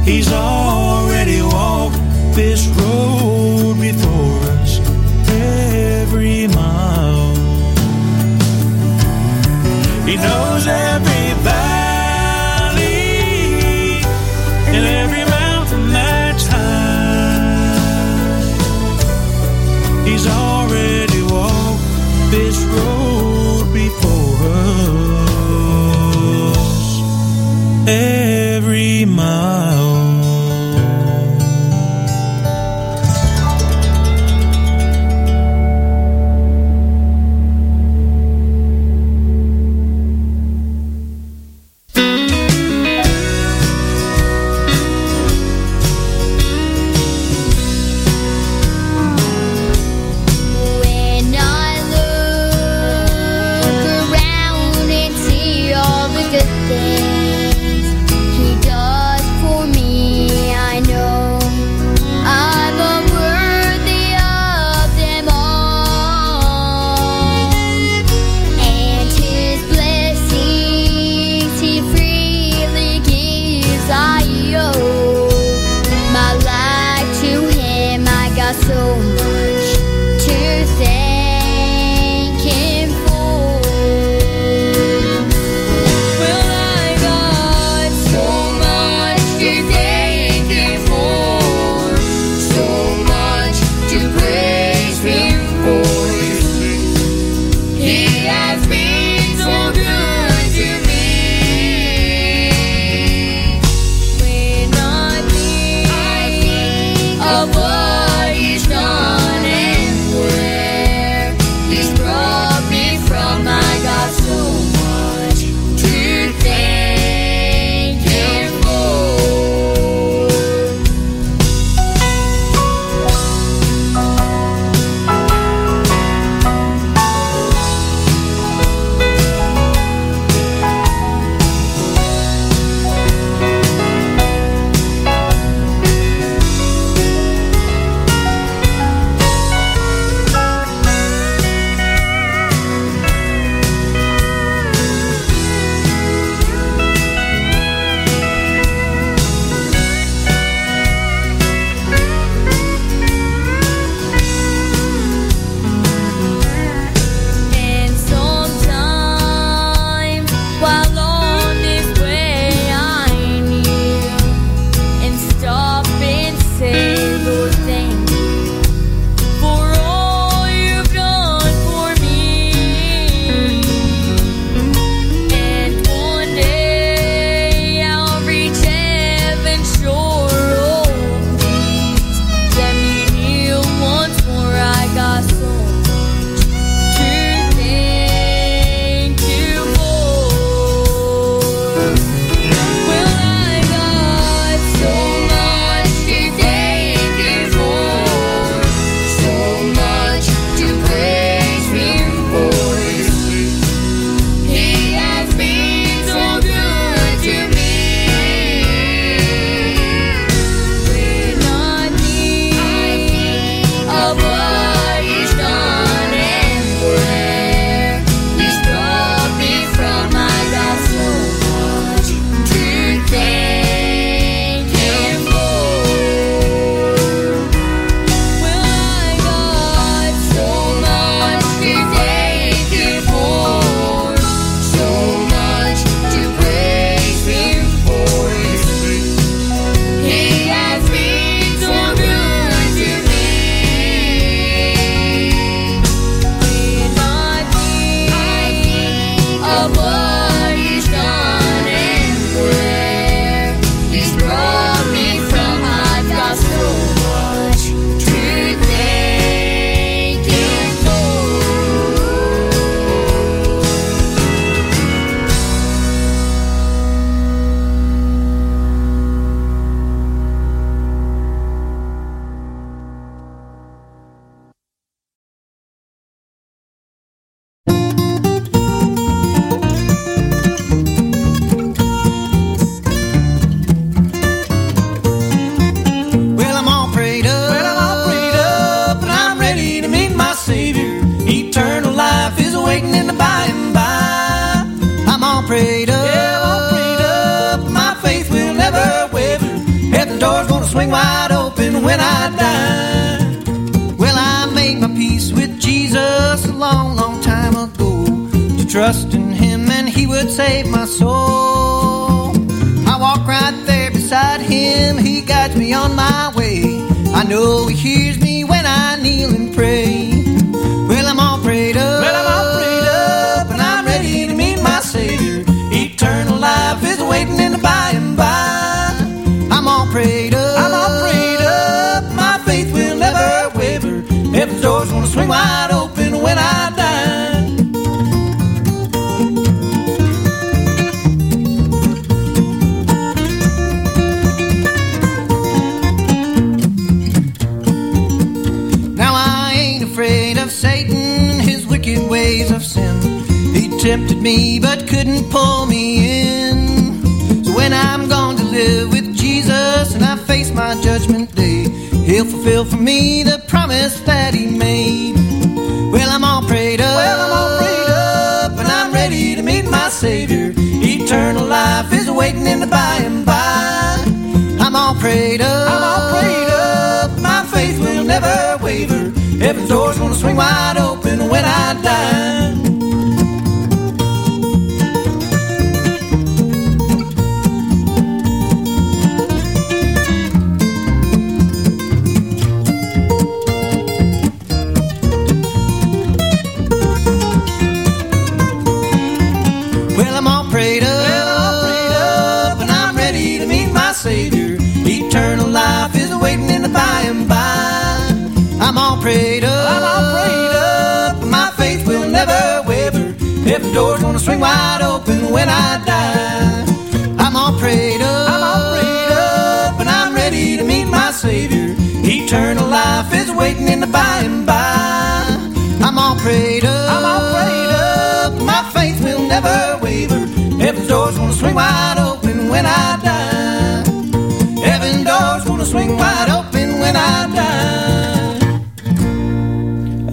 He's 0.05 0.33
already 0.33 1.43
walked 1.43 1.97
this 2.37 2.69
road. 2.69 2.90
my 29.21 29.60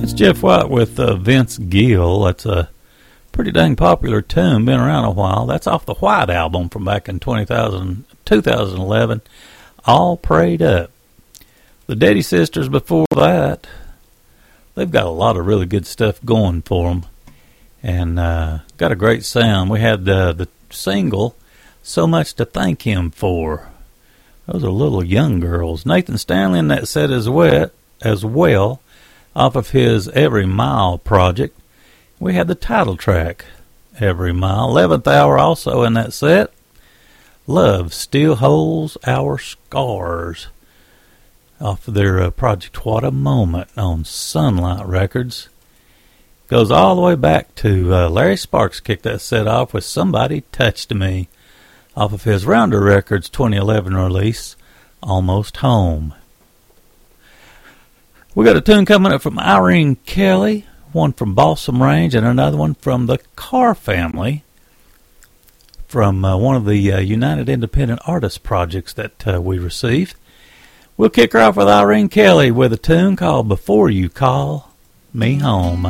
That's 0.08 0.18
Jeff 0.18 0.42
White 0.42 0.70
with 0.70 1.02
uh, 1.02 1.18
Vince 1.18 1.58
Gill. 1.58 2.22
That's 2.22 2.46
a 2.46 2.70
pretty 3.34 3.52
dang 3.52 3.76
popular 3.76 4.22
tune, 4.22 4.64
been 4.64 4.80
around 4.80 5.04
a 5.04 5.12
while. 5.12 5.46
That's 5.46 5.68
off 5.68 5.86
the 5.86 5.96
White 5.96 6.30
album 6.30 6.70
from 6.70 6.86
back 6.86 7.10
in 7.10 7.20
20,000 7.20 8.06
2011, 8.24 9.22
All 9.84 10.16
Prayed 10.16 10.62
Up. 10.62 10.92
The 11.88 11.96
Daddy 11.98 12.22
Sisters 12.22 12.70
before 12.70 13.06
that, 13.18 13.68
they've 14.76 14.90
got 14.90 15.08
a 15.08 15.10
lot 15.10 15.36
of 15.36 15.46
really 15.46 15.66
good 15.66 15.86
stuff 15.86 16.24
going 16.24 16.62
for 16.62 16.88
them 16.88 17.06
and 17.84 18.18
uh, 18.18 18.60
got 18.78 18.94
a 18.94 18.96
great 18.96 19.26
sound. 19.26 19.70
We 19.70 19.82
had 19.82 20.08
uh, 20.08 20.32
the 20.32 20.48
single, 20.70 21.36
So 21.84 22.08
Much 22.08 22.34
to 22.36 22.46
Thank 22.46 22.84
Him 22.84 23.12
For. 23.12 23.68
Those 24.46 24.64
are 24.64 24.70
little 24.70 25.04
young 25.04 25.42
girls. 25.42 25.86
Nathan 25.86 26.18
Stanley 26.18 26.60
in 26.60 26.70
that 26.70 26.88
set 26.88 27.12
as 27.12 27.28
well, 27.28 27.72
as 28.02 28.24
well 28.24 28.82
off 29.38 29.56
of 29.56 29.70
his 29.70 30.10
Every 30.10 30.48
Mile 30.48 30.98
project. 30.98 31.58
We 32.20 32.34
had 32.34 32.48
the 32.48 32.56
title 32.56 32.98
track, 32.98 33.46
Every 34.00 34.34
Mile. 34.34 34.70
11th 34.70 35.06
hour 35.06 35.38
also 35.38 35.84
in 35.84 35.94
that 35.94 36.12
set. 36.12 36.52
Love 37.46 37.94
Still 37.94 38.38
Holds 38.38 38.98
Our 39.06 39.38
Scars 39.38 40.48
off 41.62 41.88
of 41.88 41.94
their 41.94 42.20
uh, 42.20 42.32
project 42.32 42.84
What 42.84 43.04
a 43.04 43.12
Moment 43.12 43.70
on 43.78 44.04
Sunlight 44.06 44.86
Records. 44.86 45.50
Goes 46.48 46.72
all 46.72 46.96
the 46.96 47.02
way 47.04 47.16
back 47.16 47.54
to 47.56 47.94
uh, 47.94 48.10
Larry 48.10 48.38
Sparks 48.38 48.80
kicked 48.80 49.04
that 49.04 49.22
set 49.22 49.48
off 49.48 49.72
with 49.72 49.84
Somebody 49.84 50.42
Touched 50.52 50.92
Me 50.94 51.30
off 51.96 52.12
of 52.12 52.24
his 52.24 52.46
Rounder 52.46 52.82
Records 52.82 53.30
2011 53.30 53.96
release, 53.96 54.56
Almost 55.04 55.58
Home. 55.58 56.16
We 58.38 58.46
got 58.46 58.56
a 58.56 58.62
tune 58.62 58.86
coming 58.86 59.12
up 59.12 59.24
from 59.24 59.40
Irene 59.40 59.96
Kelly, 60.06 60.68
one 60.92 61.12
from 61.12 61.34
Balsam 61.34 61.82
Range, 61.82 62.14
and 62.14 62.24
another 62.24 62.56
one 62.56 62.76
from 62.76 63.08
the 63.08 63.18
Carr 63.36 63.74
family 63.74 64.44
from 65.88 66.24
uh, 66.24 66.38
one 66.38 66.56
of 66.56 66.68
the 66.68 66.94
uh, 66.94 67.00
United 67.00 67.50
Independent 67.50 68.00
Artists 68.06 68.38
projects 68.38 68.94
that 68.94 69.28
uh, 69.28 69.42
we 69.42 69.58
received. 69.58 70.16
We'll 70.98 71.10
kick 71.10 71.34
her 71.34 71.40
off 71.40 71.56
with 71.56 71.68
Irene 71.68 72.10
Kelly 72.10 72.52
with 72.52 72.72
a 72.72 72.78
tune 72.78 73.16
called 73.16 73.48
Before 73.48 73.90
You 73.90 74.08
Call 74.08 74.72
Me 75.12 75.38
Home. 75.40 75.88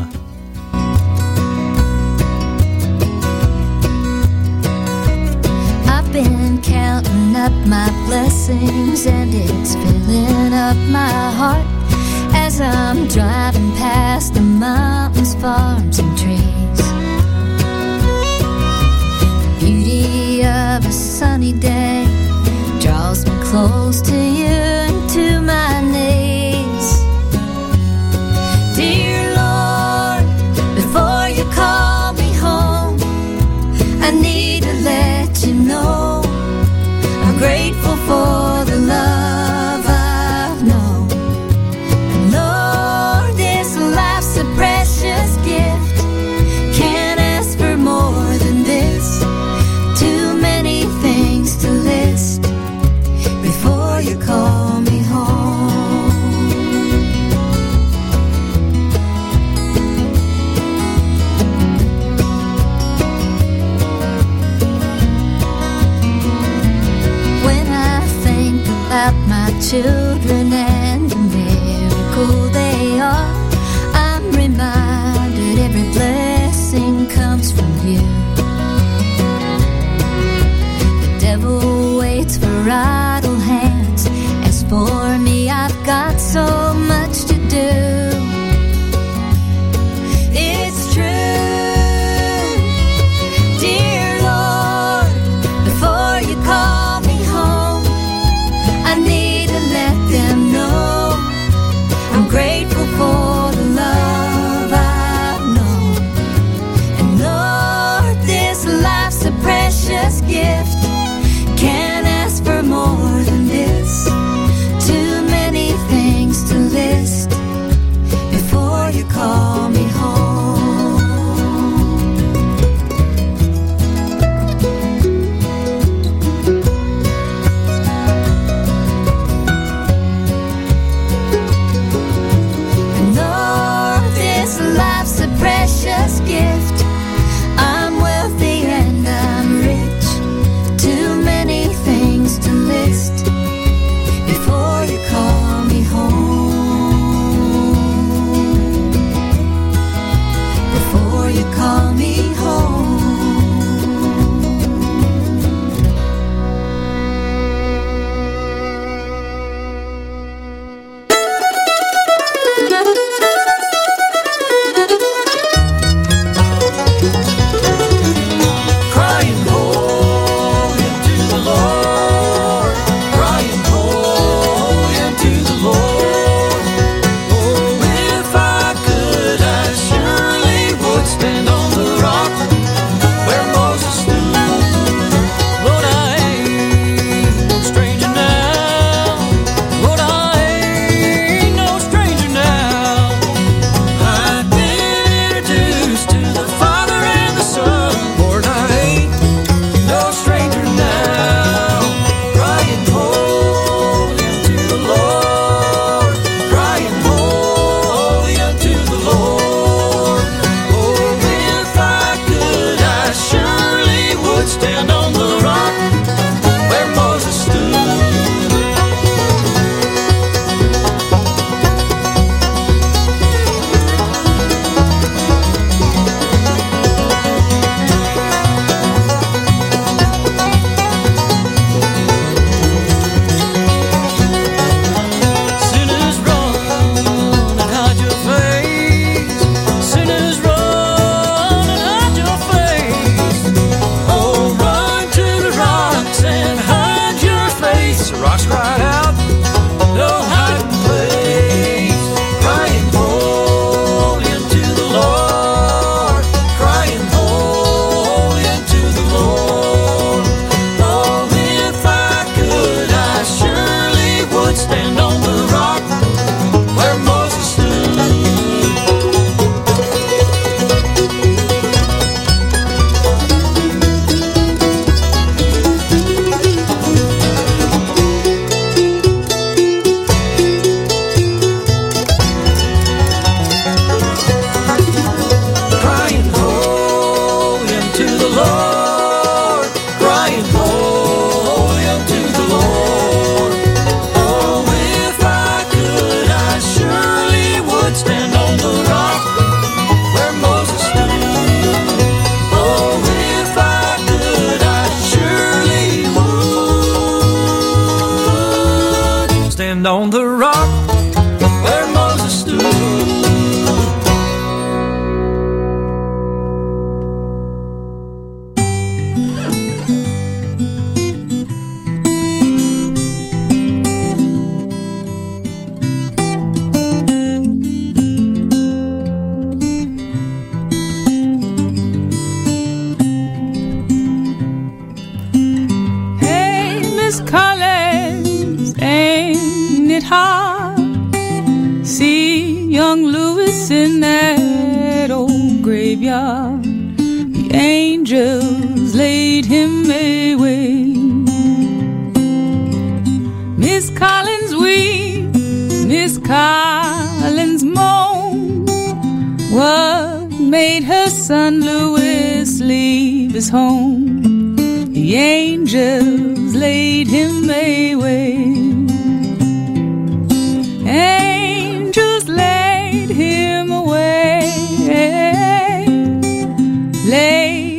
I've 5.86 6.14
been 6.14 6.62
counting 6.62 7.36
up 7.36 7.52
my 7.68 7.90
blessings 8.08 9.06
and 9.06 9.34
it's 9.34 9.76
filling 9.76 10.54
up 10.54 10.78
my 10.88 11.10
heart 11.32 11.78
as 12.48 12.62
I'm 12.62 13.10
driving 13.10 13.72
past 13.76 14.34
the 14.34 14.40
mountains, 14.40 15.36
farms, 15.36 16.00
and 16.00 16.18
trees. 16.18 16.80
The 19.42 19.58
beauty 19.60 20.46
of 20.46 20.86
a 20.86 20.94
sunny 20.94 21.52
day 21.52 22.06
draws 22.80 23.26
me 23.26 23.34
close 23.44 24.00
to 24.04 24.16
you 24.16 24.57
children 69.62 70.54
and 70.54 71.10
the 71.10 71.16
miracle 71.16 72.50
they 72.50 73.00
are, 73.00 73.28
I'm 73.94 74.32
reminded 74.32 75.60
every 75.60 75.92
blessing 75.94 77.08
comes 77.08 77.52
from 77.52 77.72
you. 77.88 78.02
The 81.02 81.18
devil 81.20 81.98
waits 81.98 82.38
for 82.38 82.48
idle 82.70 82.97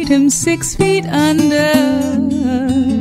Him 0.08 0.30
six 0.30 0.74
feet 0.74 1.04
under 1.04 1.74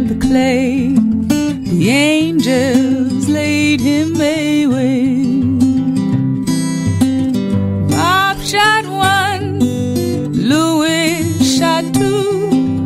the 0.09 0.17
clay. 0.19 0.89
The 0.89 1.89
angels 1.89 3.29
laid 3.29 3.79
him 3.79 4.13
away. 4.17 5.23
Bob 7.89 8.37
shot 8.41 8.85
one, 8.87 9.61
Louis 10.33 11.57
shot 11.57 11.85
two. 11.93 12.85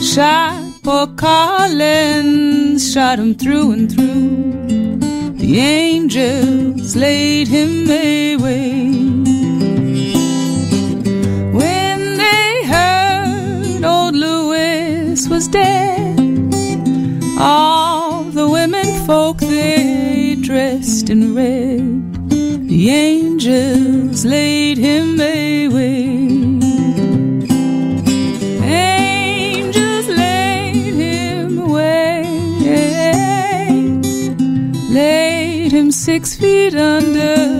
Shot 0.00 0.62
poor 0.84 1.08
Collins, 1.16 2.92
shot 2.92 3.18
him 3.18 3.34
through 3.34 3.72
and 3.72 3.90
through. 3.92 4.98
The 5.34 5.58
angels 5.58 6.94
laid 6.94 7.48
him 7.48 7.90
away. 7.90 9.01
Dressed 20.62 21.10
in 21.10 21.34
red. 21.34 22.28
The 22.68 22.90
angels 22.90 24.24
laid 24.24 24.78
him 24.78 25.20
away. 25.20 26.04
Angels 28.62 30.08
laid 30.08 30.94
him 31.04 31.58
away, 31.58 32.22
laid 34.90 35.72
him 35.72 35.90
six 35.90 36.36
feet 36.36 36.76
under 36.76 37.51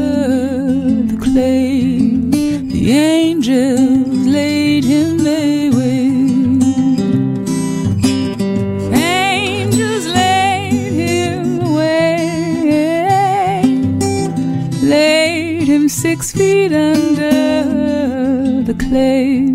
six 16.02 16.32
feet 16.32 16.72
under 16.72 18.60
the 18.64 18.74
clay. 18.74 19.46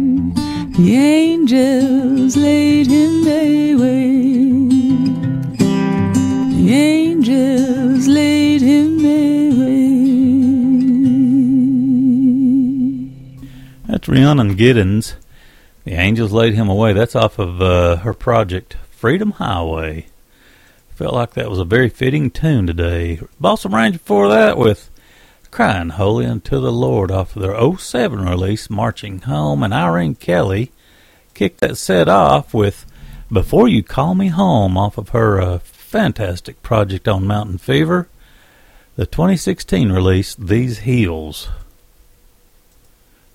The 0.78 0.96
angels 0.96 2.38
laid 2.38 2.88
him 2.88 3.28
away. 3.28 4.14
The 6.56 6.74
angels 6.74 8.08
laid 8.08 8.62
him 8.62 9.00
away. 9.00 9.92
That's 13.88 14.08
Rhiannon 14.08 14.56
Giddens. 14.56 15.16
The 15.84 15.96
Angels 15.96 16.32
Laid 16.32 16.54
Him 16.54 16.70
Away. 16.70 16.94
That's 16.94 17.16
off 17.16 17.40
of 17.40 17.62
uh, 17.62 17.98
her 17.98 18.14
project, 18.14 18.78
Freedom 18.90 19.32
Highway. 19.32 20.08
Felt 20.96 21.14
like 21.14 21.34
that 21.34 21.50
was 21.50 21.60
a 21.60 21.66
very 21.66 21.90
fitting 21.90 22.32
tune 22.32 22.68
today. 22.68 23.20
Balsam 23.40 23.76
Range 23.76 23.94
before 23.94 24.30
that 24.30 24.58
with 24.58 24.90
Crying 25.58 25.90
Holy 25.90 26.28
Unto 26.28 26.60
the 26.60 26.72
Lord 26.72 27.10
off 27.10 27.36
of 27.36 27.42
their 27.42 27.78
07 27.78 28.24
release, 28.24 28.70
Marching 28.70 29.22
Home. 29.22 29.64
And 29.64 29.74
Irene 29.74 30.14
Kelly 30.14 30.72
kicked 31.34 31.62
that 31.62 31.78
set 31.78 32.08
off 32.08 32.54
with 32.54 32.86
Before 33.32 33.68
You 33.68 33.82
Call 33.82 34.14
Me 34.14 34.28
Home 34.28 34.78
off 34.78 35.00
of 35.00 35.10
her 35.10 35.42
uh, 35.42 35.58
fantastic 35.58 36.62
project 36.62 37.08
on 37.08 37.26
Mountain 37.26 37.58
Fever. 37.58 38.08
The 38.98 39.08
2016 39.08 39.92
release, 39.92 40.36
These 40.36 40.82
Heels. 40.82 41.50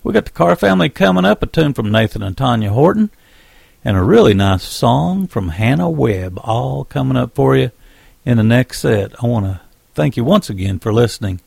We 0.01 0.13
got 0.13 0.23
the 0.23 0.31
Carr 0.31 0.55
family 0.55 0.87
coming 0.87 1.25
up, 1.25 1.43
a 1.43 1.45
tune 1.45 1.73
from 1.73 1.91
Nathan 1.91 2.23
and 2.23 2.37
Tanya 2.37 2.69
Horton, 2.69 3.09
and 3.83 3.97
a 3.97 4.01
really 4.01 4.33
nice 4.33 4.63
song 4.63 5.27
from 5.27 5.49
Hannah 5.49 5.89
Webb, 5.89 6.39
all 6.41 6.85
coming 6.85 7.17
up 7.17 7.35
for 7.35 7.57
you 7.57 7.71
in 8.25 8.37
the 8.37 8.43
next 8.43 8.79
set. 8.79 9.21
I 9.21 9.27
want 9.27 9.45
to 9.45 9.59
thank 9.93 10.15
you 10.15 10.23
once 10.23 10.49
again 10.49 10.79
for 10.79 10.93
listening 10.93 11.41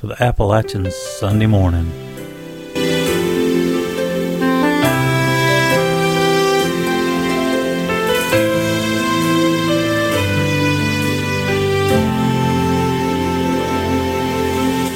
to 0.00 0.06
the 0.06 0.22
Appalachian 0.22 0.90
Sunday 0.90 1.44
morning. 1.44 1.86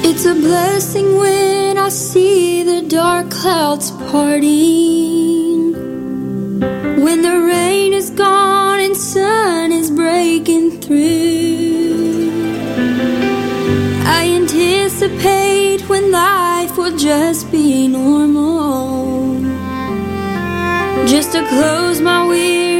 It's 0.03 0.25
a 0.25 0.35
blessing 0.35 1.19
when 1.19 1.77
I 1.77 1.91
see 1.91 2.63
the 2.63 2.89
dark 2.89 3.31
clouds 3.31 3.91
parting. 4.11 5.75
When 7.05 7.21
the 7.21 7.43
rain 7.47 7.93
is 7.93 8.09
gone 8.09 8.81
and 8.81 8.97
sun 8.97 9.71
is 9.71 9.91
breaking 9.91 10.81
through. 10.81 11.44
When 15.89 16.11
life 16.11 16.77
will 16.79 16.97
just 16.97 17.51
be 17.53 17.89
normal. 17.89 19.41
Just 21.07 21.33
to 21.33 21.47
close 21.49 22.01
my 22.01 22.27
weary 22.27 22.74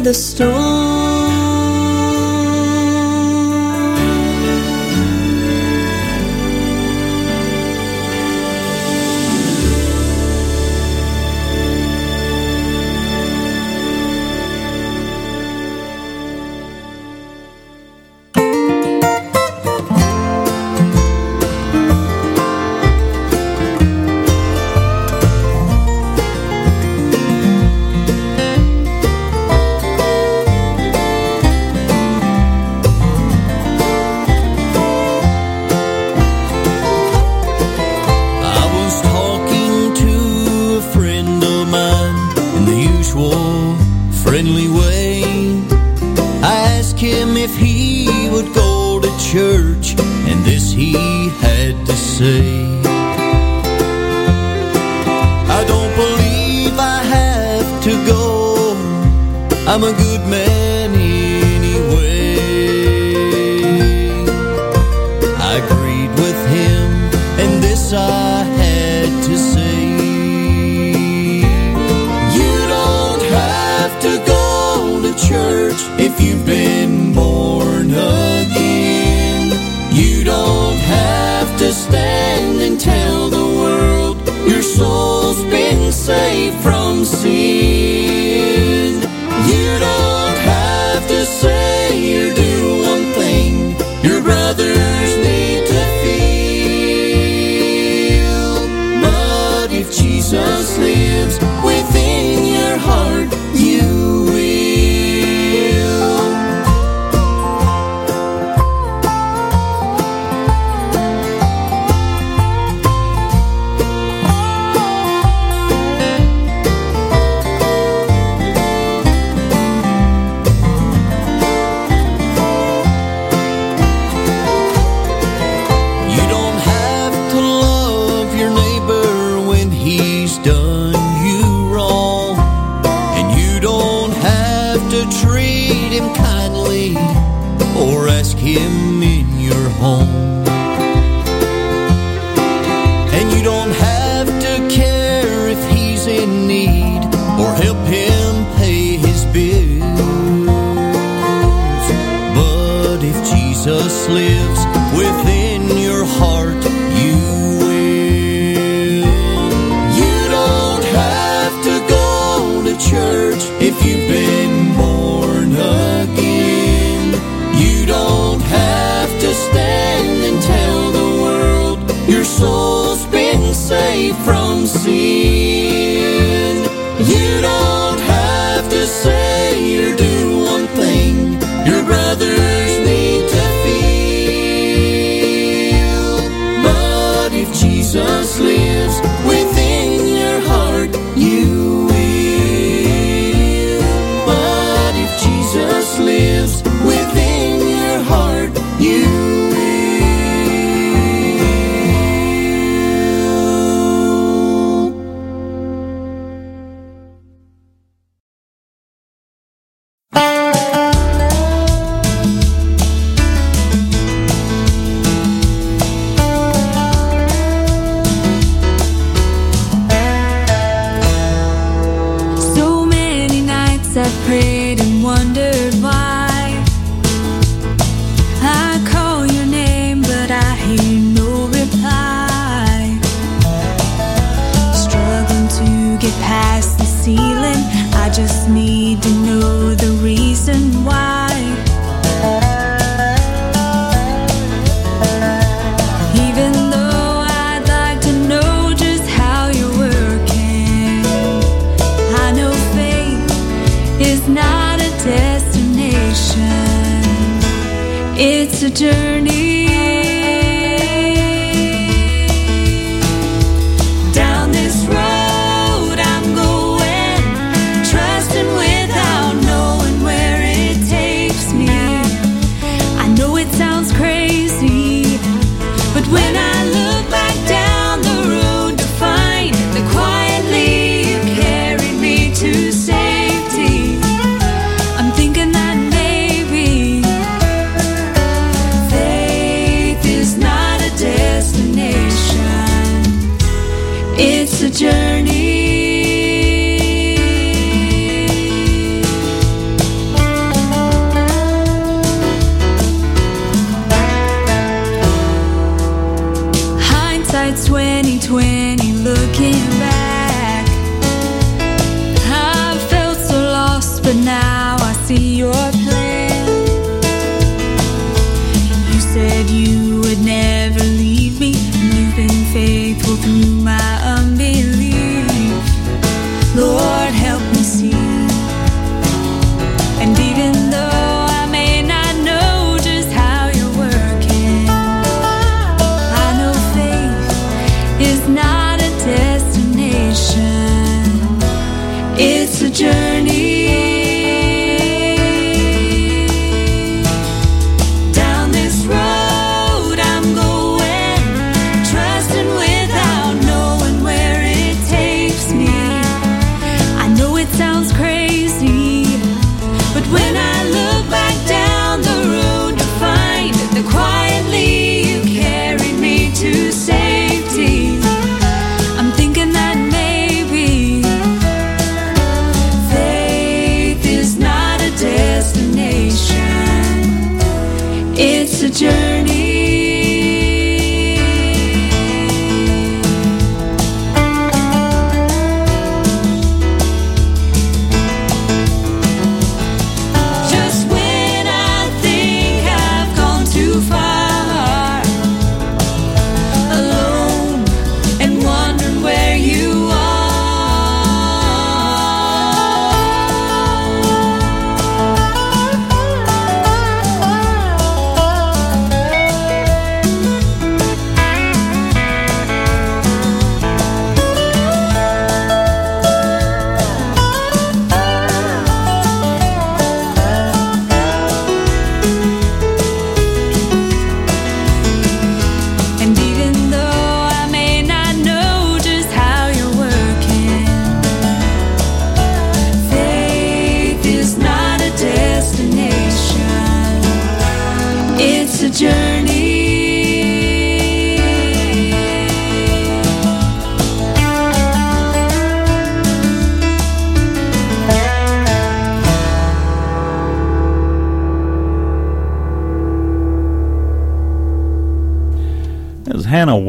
the 0.00 0.12
storm. 0.12 0.85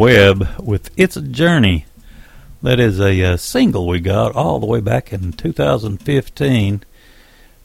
Webb 0.07 0.47
with 0.63 0.89
It's 0.95 1.17
a 1.17 1.21
Journey. 1.21 1.85
That 2.63 2.79
is 2.79 2.97
a, 2.97 3.21
uh 3.23 3.35
single 3.35 3.85
we 3.85 3.99
got 3.99 4.37
all 4.37 4.57
the 4.57 4.65
way 4.65 4.79
back 4.79 5.11
in 5.11 5.33
2015. 5.33 6.83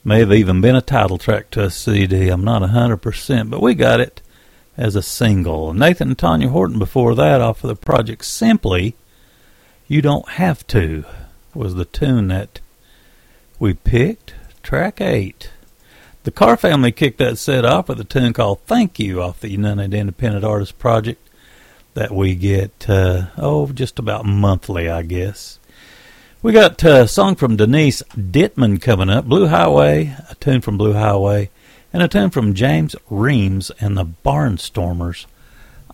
May 0.02 0.18
have 0.18 0.32
even 0.32 0.60
been 0.60 0.74
a 0.74 0.80
title 0.80 1.18
track 1.18 1.50
to 1.50 1.62
a 1.62 1.70
CD. 1.70 2.30
I'm 2.30 2.42
not 2.42 2.62
100%, 2.62 3.48
but 3.48 3.62
we 3.62 3.76
got 3.76 4.00
it 4.00 4.22
as 4.76 4.96
a 4.96 5.04
single. 5.04 5.72
Nathan 5.72 6.08
and 6.08 6.18
Tanya 6.18 6.48
Horton 6.48 6.80
before 6.80 7.14
that 7.14 7.40
off 7.40 7.62
of 7.62 7.68
the 7.68 7.76
project 7.76 8.24
Simply, 8.24 8.96
You 9.86 10.02
Don't 10.02 10.30
Have 10.30 10.66
To 10.66 11.04
was 11.54 11.76
the 11.76 11.84
tune 11.84 12.26
that 12.26 12.58
we 13.60 13.72
picked. 13.72 14.34
Track 14.64 15.00
8. 15.00 15.48
The 16.24 16.32
Carr 16.32 16.56
family 16.56 16.90
kicked 16.90 17.18
that 17.18 17.38
set 17.38 17.64
off 17.64 17.88
with 17.88 18.00
a 18.00 18.04
tune 18.04 18.32
called 18.32 18.62
Thank 18.66 18.98
You 18.98 19.22
off 19.22 19.38
the 19.38 19.48
United 19.48 19.94
Independent 19.94 20.44
Artists 20.44 20.72
Project 20.72 21.28
that 21.94 22.12
we 22.12 22.34
get, 22.34 22.88
uh, 22.88 23.26
oh, 23.36 23.70
just 23.72 23.98
about 23.98 24.24
monthly, 24.24 24.88
I 24.88 25.02
guess. 25.02 25.58
We 26.42 26.52
got 26.52 26.84
uh, 26.84 27.02
a 27.02 27.08
song 27.08 27.36
from 27.36 27.56
Denise 27.56 28.02
Dittman 28.16 28.80
coming 28.80 29.10
up, 29.10 29.26
Blue 29.26 29.46
Highway, 29.46 30.16
a 30.28 30.34
tune 30.36 30.60
from 30.60 30.76
Blue 30.76 30.92
Highway, 30.92 31.50
and 31.92 32.02
a 32.02 32.08
tune 32.08 32.30
from 32.30 32.54
James 32.54 32.96
Reams 33.08 33.70
and 33.78 33.96
the 33.96 34.04
Barnstormers. 34.04 35.26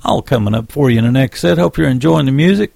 All 0.04 0.22
coming 0.22 0.54
up 0.54 0.70
for 0.70 0.90
you 0.90 0.98
in 0.98 1.04
the 1.04 1.12
next 1.12 1.40
set. 1.40 1.58
Hope 1.58 1.76
you're 1.76 1.88
enjoying 1.88 2.26
the 2.26 2.32
music. 2.32 2.72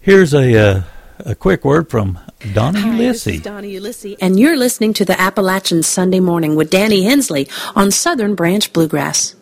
Here's 0.00 0.32
a 0.34 0.58
uh, 0.58 0.82
a 1.24 1.34
quick 1.34 1.64
word 1.64 1.90
from 1.90 2.18
Donnie 2.54 2.80
Hi, 2.80 2.96
Ulysses. 2.96 3.42
Donnie 3.42 3.70
Ulysses, 3.72 4.16
and 4.20 4.40
you're 4.40 4.56
listening 4.56 4.94
to 4.94 5.04
the 5.04 5.20
Appalachian 5.20 5.82
Sunday 5.82 6.20
Morning 6.20 6.56
with 6.56 6.70
Danny 6.70 7.04
Hensley 7.04 7.48
on 7.76 7.90
Southern 7.90 8.34
Branch 8.34 8.72
Bluegrass. 8.72 9.36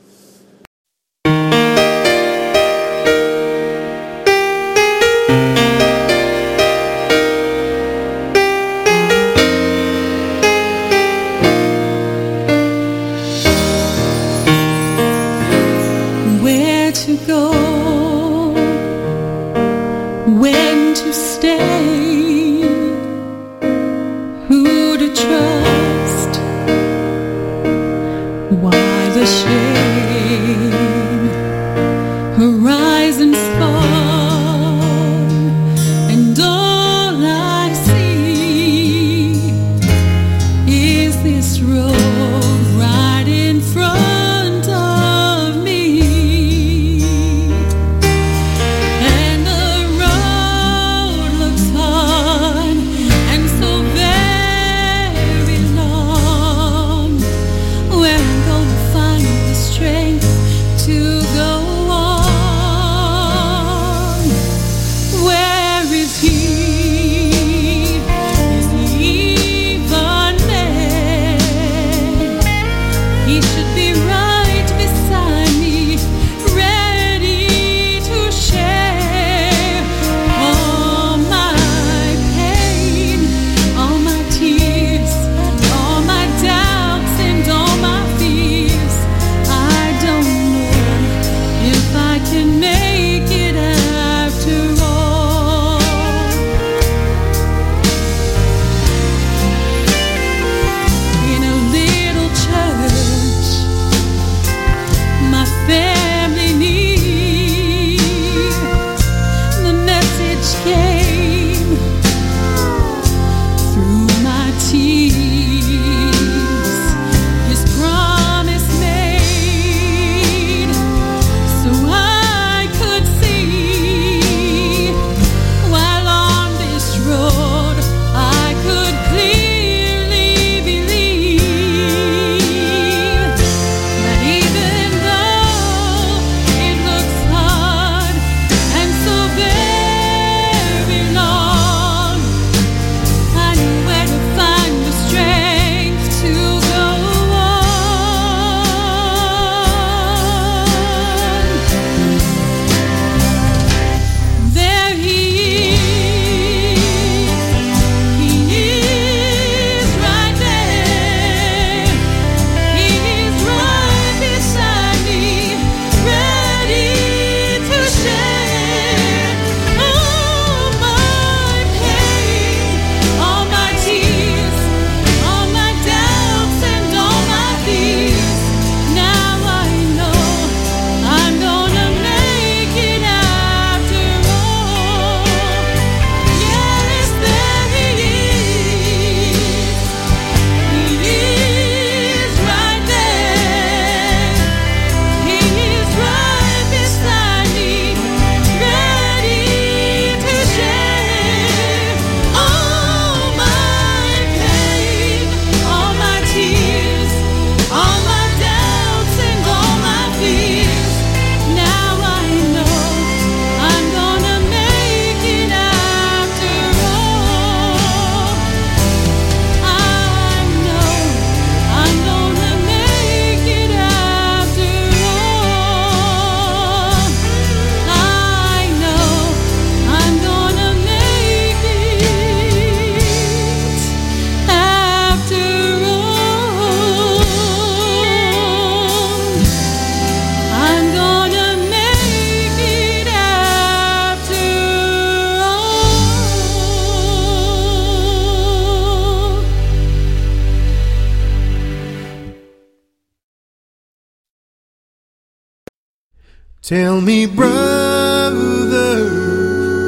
Tell 256.69 257.01
me, 257.01 257.25
brother, 257.25 258.31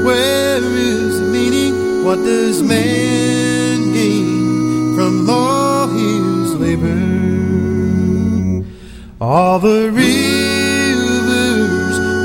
where 0.03 0.63
is 0.65 1.21
the 1.21 1.27
meaning? 1.27 2.05
What 2.07 2.17
does 2.17 2.63
man 2.63 3.93
gain 3.93 4.95
from 4.97 5.29
all 5.29 5.89
his 5.89 6.55
labor? 6.55 7.05
All 9.21 9.59
the 9.59 9.91
rivers 9.93 10.19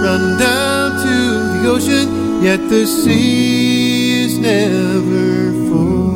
run 0.06 0.40
down 0.40 0.92
to 1.04 1.16
the 1.52 1.68
ocean, 1.68 2.42
yet 2.42 2.70
the 2.70 2.86
sea 2.86 4.24
is 4.24 4.38
never 4.38 5.52
full. 5.68 6.16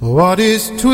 What 0.00 0.40
is 0.40 0.70
twisted 0.80 0.89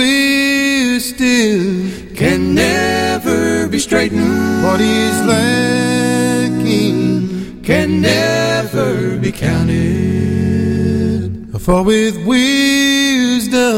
with 11.86 12.18
wisdom 12.26 13.76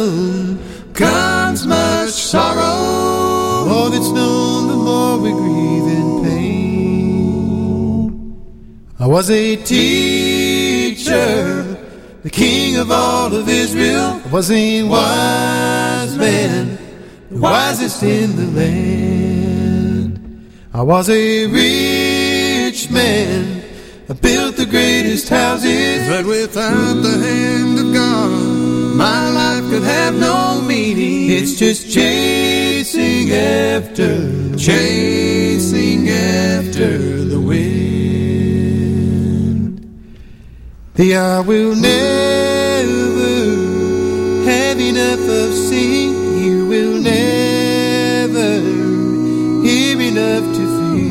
comes 0.95 1.67
much 1.67 2.11
sorrow. 2.11 3.67
More 3.69 3.91
that's 3.91 4.09
known, 4.09 4.69
the 4.69 4.77
more 4.77 5.19
we 5.19 5.31
grieve 5.31 5.89
in 5.99 6.25
pain. 6.25 8.09
I 8.99 9.07
was 9.07 9.31
a 9.31 9.57
teacher, 9.57 11.13
the 12.23 12.31
king 12.31 12.79
of 12.79 12.91
all 12.91 13.35
of 13.35 13.47
Israel. 13.47 14.23
I 14.25 14.29
was 14.31 14.51
a 14.51 14.83
wise 14.85 16.17
man, 16.17 16.79
the 17.31 17.37
wisest 17.39 18.03
in 18.03 18.37
the 18.37 18.47
land. 18.59 20.19
I 20.73 20.81
was 20.81 21.11
a 21.11 21.47
rich 21.47 22.91
man, 22.91 23.63
built 24.23 24.48
the 24.48 24.48
greatest 25.01 25.29
houses. 25.29 26.09
But 26.09 26.25
without 26.27 26.95
the 27.03 27.19
hand 27.19 27.79
of 27.79 27.93
God, 27.95 28.31
my 28.97 29.31
life 29.31 29.71
could 29.71 29.85
have 29.85 30.15
no 30.15 30.61
meaning. 30.61 31.31
It's 31.31 31.55
just 31.57 31.89
chasing 31.93 33.31
after, 33.31 34.57
chasing 34.57 36.09
after 36.09 36.99
the 37.33 37.41
wind. 37.41 37.79
The 40.95 41.17
eye 41.17 41.41
will 41.41 41.77
never 41.77 42.89
have 44.51 44.81
enough 44.81 45.21
of 45.21 45.55
seeing. 45.55 46.43
You 46.45 46.67
will 46.67 46.99
never 46.99 48.61
hear 49.65 50.01
enough 50.01 50.45
to 50.57 50.65
feel. 50.79 51.07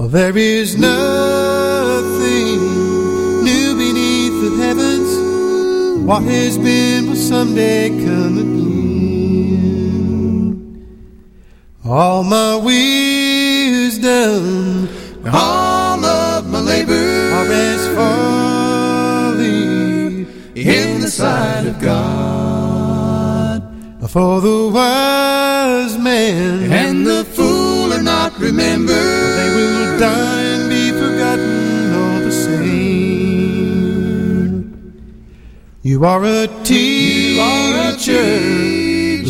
Oh, 0.00 0.08
there 0.08 0.36
is 0.36 0.76
nothing 0.76 1.51
What 6.04 6.22
has 6.24 6.58
been 6.58 7.08
will 7.08 7.16
someday 7.16 7.88
come 7.88 8.38
again. 8.38 8.62
All 11.84 12.24
my 12.24 12.56
wisdom, 12.56 14.38
all 15.32 16.04
of 16.04 16.48
my 16.50 16.60
labor 16.60 17.30
are 17.36 17.46
as 17.46 17.86
folly 17.96 19.46
in 20.54 21.00
the 21.00 21.08
sight 21.08 21.66
of 21.66 21.78
God. 21.80 22.42
For 24.08 24.40
the 24.40 24.68
wise 24.68 25.96
man 25.96 26.70
and 26.70 27.06
the 27.06 27.24
fool 27.24 27.92
are 27.94 28.02
not 28.02 28.38
remembered. 28.38 28.90
They 29.38 29.50
will 29.54 29.98
die 29.98 30.61
You 36.02 36.08
are 36.08 36.24
a 36.24 36.48
teacher, 36.64 37.38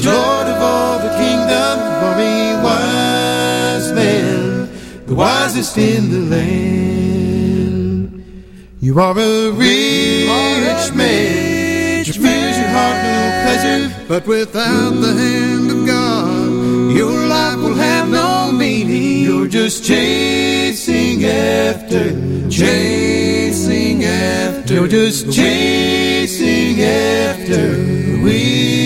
Lord 0.09 0.47
of 0.49 0.63
all 0.63 0.99
the 1.01 1.11
kingdom. 1.21 1.79
You 1.85 2.07
are 2.07 2.19
a 2.19 2.65
wise 2.65 3.93
man, 3.93 4.71
the 5.05 5.15
wisest 5.15 5.77
in 5.77 6.09
the 6.09 6.21
land. 6.35 8.25
You 8.81 8.99
are 8.99 9.19
a 9.19 9.51
rich 9.51 10.95
man, 10.95 11.99
which 12.07 12.17
fills 12.17 12.57
your 12.57 12.69
heart 12.69 12.97
no 13.05 13.19
pleasure. 13.43 13.91
But 14.09 14.27
without 14.27 14.93
the 14.93 15.13
hand 15.13 15.62
just 19.73 19.85
chasing 19.87 21.25
after, 21.25 22.11
chasing 22.51 24.05
after. 24.05 24.75
You're 24.75 24.87
just 24.87 25.33
chasing 25.33 26.83
after 26.83 27.77
the 27.77 28.21
wind. 28.23 28.83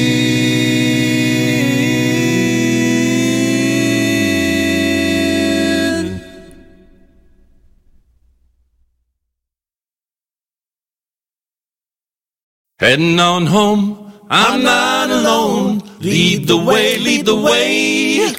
Heading 12.78 13.18
on 13.18 13.46
home, 13.46 14.12
I'm 14.30 14.62
not 14.62 15.10
alone. 15.10 15.82
Lead 15.98 16.46
the 16.46 16.56
way, 16.56 16.96
lead 16.98 17.26
the 17.26 17.34
way. 17.34 18.36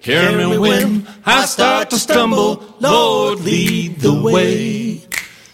Carry 0.00 0.46
me 0.46 0.56
when 0.56 1.06
I 1.24 1.44
start 1.46 1.90
to 1.90 1.98
stumble. 1.98 2.76
Lord, 2.80 3.40
lead 3.40 4.00
the 4.00 4.14
way. 4.22 5.02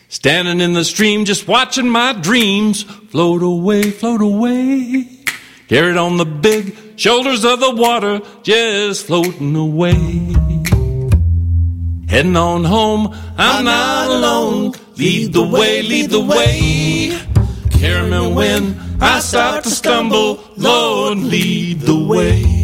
Standing 0.09 0.61
in 0.61 0.73
the 0.73 0.85
stream, 0.85 1.25
just 1.25 1.49
watching 1.49 1.89
my 1.89 2.13
dreams 2.13 2.85
float 2.85 3.43
away, 3.43 3.91
float 3.91 4.21
away. 4.21 5.09
Carried 5.69 5.97
on 5.97 6.17
the 6.17 6.25
big 6.25 6.77
shoulders 6.97 7.45
of 7.45 7.61
the 7.61 7.75
water, 7.75 8.21
just 8.43 9.07
floating 9.07 9.57
away. 9.57 9.93
Heading 12.09 12.37
on 12.37 12.65
home, 12.65 13.15
I'm 13.37 13.65
not 13.65 14.09
alone. 14.09 14.75
Lead 14.97 15.33
the 15.33 15.43
way, 15.43 15.83
lead 15.83 16.11
the 16.11 16.21
way. 16.21 17.19
Carry 17.73 18.09
me 18.09 18.33
when 18.33 18.79
I 19.01 19.19
start 19.19 19.65
to 19.65 19.71
stumble. 19.71 20.41
Lord, 20.57 21.19
lead 21.19 21.81
the 21.81 22.07
way. 22.07 22.56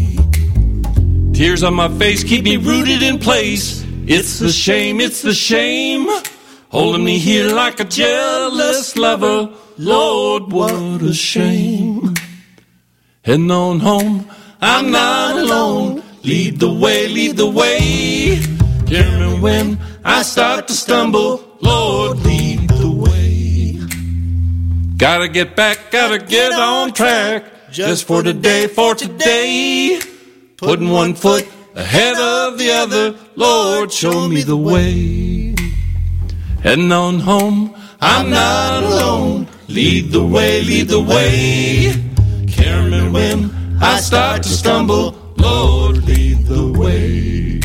Tears 1.42 1.64
on 1.64 1.74
my 1.74 1.88
face 1.98 2.22
keep 2.22 2.44
me 2.44 2.56
rooted 2.56 3.02
in 3.02 3.18
place. 3.18 3.84
It's 4.06 4.38
the 4.38 4.48
shame, 4.48 5.00
it's 5.00 5.22
the 5.22 5.34
shame. 5.34 6.06
Holding 6.68 7.02
me 7.02 7.18
here 7.18 7.52
like 7.52 7.80
a 7.80 7.84
jealous 7.84 8.96
lover. 8.96 9.52
Lord, 9.76 10.52
what 10.52 11.02
a 11.02 11.12
shame. 11.12 12.14
Heading 13.24 13.50
on 13.50 13.80
home, 13.80 14.30
I'm 14.60 14.92
not 14.92 15.36
alone. 15.36 16.04
Lead 16.22 16.60
the 16.60 16.72
way, 16.72 17.08
lead 17.08 17.36
the 17.36 17.50
way. 17.50 18.40
Carry 18.86 19.26
me 19.26 19.40
when 19.40 19.80
I 20.04 20.22
start 20.22 20.68
to 20.68 20.74
stumble. 20.74 21.58
Lord, 21.60 22.18
lead 22.20 22.68
the 22.68 22.88
way. 22.88 23.80
Gotta 24.96 25.26
get 25.26 25.56
back, 25.56 25.90
gotta 25.90 26.20
get 26.20 26.52
on 26.52 26.92
track. 26.92 27.72
Just 27.72 28.06
for 28.06 28.22
today, 28.22 28.68
for 28.68 28.94
today. 28.94 29.98
Putting 30.62 30.90
one 30.90 31.14
foot 31.14 31.44
ahead 31.74 32.16
of 32.16 32.56
the 32.56 32.70
other. 32.70 33.16
Lord, 33.34 33.92
show 33.92 34.28
me 34.28 34.42
the 34.42 34.56
way. 34.56 35.56
Heading 36.62 36.92
on 36.92 37.18
home, 37.18 37.74
I'm 38.00 38.30
not 38.30 38.84
alone. 38.84 39.48
Lead 39.66 40.12
the 40.12 40.24
way, 40.24 40.62
lead 40.62 40.86
the 40.86 41.00
way. 41.00 41.92
Me 42.90 43.08
when 43.10 43.50
I 43.80 43.98
start 43.98 44.44
to 44.44 44.48
stumble. 44.48 45.34
Lord, 45.36 45.96
lead 46.06 46.46
the 46.46 46.72
way. 46.78 47.58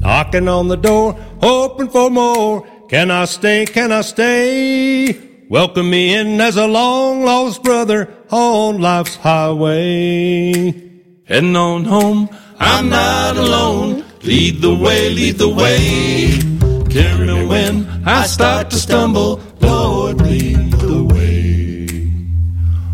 Knocking 0.00 0.48
on 0.48 0.66
the 0.66 0.76
door, 0.76 1.12
hoping 1.40 1.90
for 1.90 2.10
more. 2.10 2.66
Can 2.88 3.12
I 3.12 3.24
stay? 3.26 3.66
Can 3.66 3.92
I 3.92 4.00
stay? 4.00 5.16
Welcome 5.48 5.90
me 5.90 6.12
in 6.12 6.40
as 6.40 6.56
a 6.56 6.66
long 6.66 7.24
lost 7.24 7.62
brother 7.62 8.12
on 8.30 8.80
life's 8.80 9.14
highway. 9.14 10.93
Heading 11.26 11.56
on 11.56 11.84
home, 11.84 12.28
I'm 12.58 12.90
not 12.90 13.38
alone. 13.38 14.04
Lead 14.24 14.60
the 14.60 14.74
way, 14.74 15.08
lead 15.08 15.36
the 15.38 15.48
way. 15.48 16.38
Carry 16.90 17.26
me 17.26 17.46
when 17.46 17.86
I 18.04 18.26
start 18.26 18.68
to 18.70 18.76
stumble. 18.76 19.40
Lord, 19.58 20.20
lead 20.20 20.72
the 20.72 21.02
way. 21.02 21.86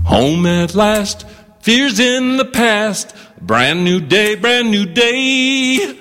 Home 0.05 0.47
at 0.47 0.77
last, 0.77 1.27
fears 1.59 1.99
in 1.99 2.37
the 2.37 2.45
past. 2.45 3.17
Brand 3.41 3.85
new 3.85 4.01
day, 4.01 4.37
brand 4.37 4.71
new 4.71 4.87
day. 4.87 5.99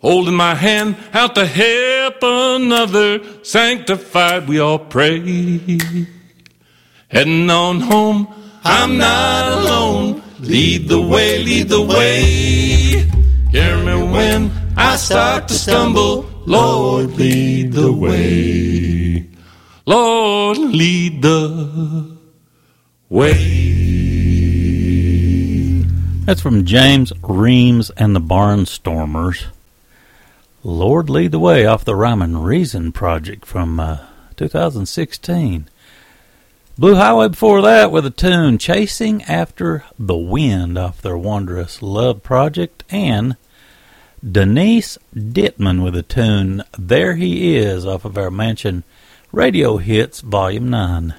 Holding 0.00 0.34
my 0.34 0.56
hand 0.56 0.96
out 1.12 1.36
to 1.36 1.46
help 1.46 2.16
another. 2.22 3.44
Sanctified, 3.44 4.48
we 4.48 4.58
all 4.58 4.80
pray. 4.80 5.78
Heading 7.08 7.48
on 7.48 7.80
home, 7.82 8.34
I'm 8.70 8.98
not 8.98 9.50
alone. 9.58 10.22
Lead 10.40 10.88
the 10.88 11.00
way, 11.00 11.42
lead 11.42 11.70
the 11.70 11.80
way. 11.80 12.20
Hear 13.50 13.78
me 13.78 14.12
when 14.12 14.50
I 14.76 14.96
start 14.96 15.48
to 15.48 15.54
stumble. 15.54 16.26
Lord, 16.44 17.16
lead 17.16 17.72
the 17.72 17.90
way. 17.90 19.26
Lord, 19.86 20.58
lead 20.58 21.22
the 21.22 22.14
way. 23.08 23.48
That's 26.26 26.42
from 26.42 26.66
James 26.66 27.10
Reams 27.22 27.90
and 27.96 28.14
the 28.14 28.20
Barnstormers. 28.20 29.46
Lord 30.62 31.08
Lead 31.08 31.32
the 31.32 31.38
Way 31.38 31.64
off 31.64 31.86
the 31.86 31.96
Rhyme 31.96 32.20
and 32.20 32.44
Reason 32.44 32.92
project 32.92 33.46
from 33.46 33.80
uh, 33.80 34.00
2016. 34.36 35.70
Blue 36.78 36.94
Highway 36.94 37.26
before 37.26 37.60
that 37.62 37.90
with 37.90 38.06
a 38.06 38.10
tune 38.10 38.56
Chasing 38.56 39.24
After 39.24 39.84
the 39.98 40.16
Wind 40.16 40.78
off 40.78 41.02
their 41.02 41.18
Wondrous 41.18 41.82
Love 41.82 42.22
project 42.22 42.84
and 42.88 43.36
Denise 44.24 44.96
Dittman 45.12 45.82
with 45.82 45.96
a 45.96 46.04
tune 46.04 46.62
There 46.78 47.16
He 47.16 47.56
Is 47.56 47.84
off 47.84 48.04
of 48.04 48.16
our 48.16 48.30
Mansion 48.30 48.84
Radio 49.32 49.78
Hits 49.78 50.20
Volume 50.20 50.70
9. 50.70 51.14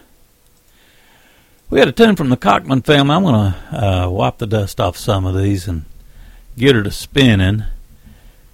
We 1.69 1.79
had 1.79 1.89
a 1.89 1.91
tune 1.91 2.15
from 2.15 2.29
the 2.29 2.37
Cockman 2.37 2.85
family. 2.85 3.15
I'm 3.15 3.23
going 3.23 3.51
to 3.51 3.85
uh, 3.85 4.09
wipe 4.09 4.37
the 4.37 4.47
dust 4.47 4.79
off 4.79 4.95
some 4.95 5.25
of 5.25 5.35
these 5.35 5.67
and 5.67 5.83
get 6.57 6.75
her 6.75 6.83
to 6.83 6.91
spinning. 6.91 7.65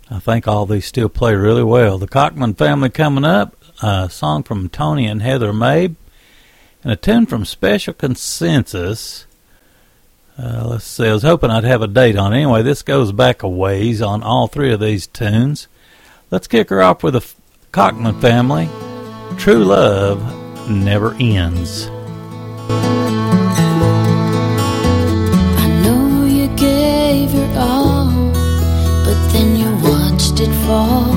I 0.10 0.18
think 0.18 0.48
all 0.48 0.65
these 0.65 0.88
still 0.88 1.10
play 1.10 1.36
really 1.36 1.64
well. 1.64 1.99
The 1.99 2.07
Cockman 2.07 2.56
family 2.56 2.90
coming 2.90 3.26
up, 3.26 3.56
a 3.84 4.10
song 4.10 4.41
from 4.41 4.69
Tony 4.69 5.06
and 5.06 5.22
Heather 5.22 5.53
Mabe, 5.53 5.98
and 6.86 6.94
a 6.94 6.95
tune 6.95 7.26
from 7.26 7.44
Special 7.45 7.95
Consensus. 7.95 9.26
Uh, 10.38 10.68
let's 10.68 10.86
see, 10.86 11.07
I 11.07 11.14
was 11.14 11.24
hoping 11.24 11.49
I'd 11.49 11.64
have 11.64 11.82
a 11.82 11.88
date 11.88 12.16
on 12.16 12.32
it. 12.32 12.38
Anyway, 12.38 12.62
this 12.62 12.84
goes 12.84 13.12
back 13.12 13.41
a 13.41 13.49
ways 13.49 14.03
on 14.03 14.22
all 14.22 14.48
three 14.48 14.72
of 14.72 14.80
these 14.80 15.07
tunes. 15.07 15.68
Let's 16.30 16.45
kick 16.48 16.70
her 16.70 16.84
off 16.84 17.02
with 17.02 17.16
the 17.16 17.26
Cockman 17.72 18.22
family. 18.22 18.70
True 19.40 19.64
Love 19.64 20.70
Never 20.70 21.16
Ends. 21.16 21.88
I 25.57 25.68
know 25.82 26.26
you 26.26 26.56
gave 26.56 27.34
your 27.34 27.49
all, 27.57 28.12
but 29.03 29.28
then 29.34 29.56
you 29.56 29.76
watched 29.82 30.40
it 30.40 30.53
fall 30.68 31.15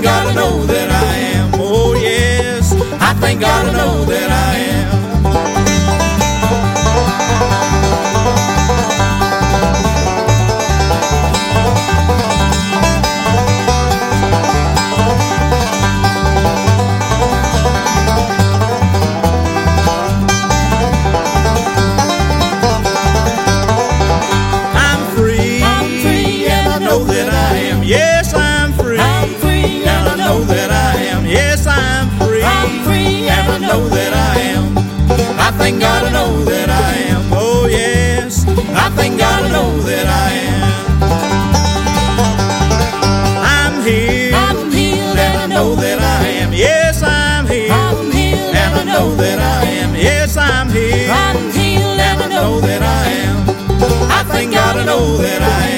thank 0.00 0.04
God 0.04 0.26
I 0.28 0.34
know 0.34 0.66
that 0.66 0.90
I 0.90 1.16
am. 1.38 1.50
Oh 1.54 1.94
yes, 1.94 2.72
I 3.00 3.14
thank 3.14 3.40
God 3.40 3.66
I 3.66 3.72
know 3.72 4.04
that 4.04 4.30
I 4.30 4.47
thank 35.68 35.82
God 35.82 36.04
I 36.04 36.10
know 36.12 36.44
that 36.44 36.70
I 36.70 36.92
am. 37.12 37.22
Oh 37.30 37.66
yes, 37.66 38.46
I 38.48 38.88
thank 38.96 39.18
God 39.18 39.42
I 39.44 39.48
know 39.52 39.70
that 39.80 40.06
I 40.06 40.30
am. 40.56 41.02
I'm 43.54 43.74
healed. 43.84 44.32
I'm 44.32 44.70
healed, 44.70 45.18
and 45.18 45.38
I 45.38 45.46
know 45.46 45.74
that 45.74 46.00
I 46.00 46.26
am. 46.40 46.54
Yes, 46.54 47.02
I'm 47.02 47.46
healed. 47.46 47.70
I'm 47.70 48.10
healed, 48.10 48.54
and 48.56 48.74
I 48.80 48.84
know 48.84 49.14
that 49.16 49.38
I 49.38 49.64
am. 49.82 49.94
Yes, 49.94 50.38
I'm 50.38 50.70
healed. 50.70 51.10
I'm 51.10 51.52
healed, 51.52 52.00
and 52.00 52.22
I 52.22 52.28
know 52.28 52.60
that 52.60 52.82
I 52.82 53.04
am. 53.26 53.36
I 54.10 54.24
thank 54.24 54.54
God 54.54 54.74
I 54.78 54.84
know 54.86 55.18
that 55.18 55.42
I 55.42 55.68
am. 55.72 55.77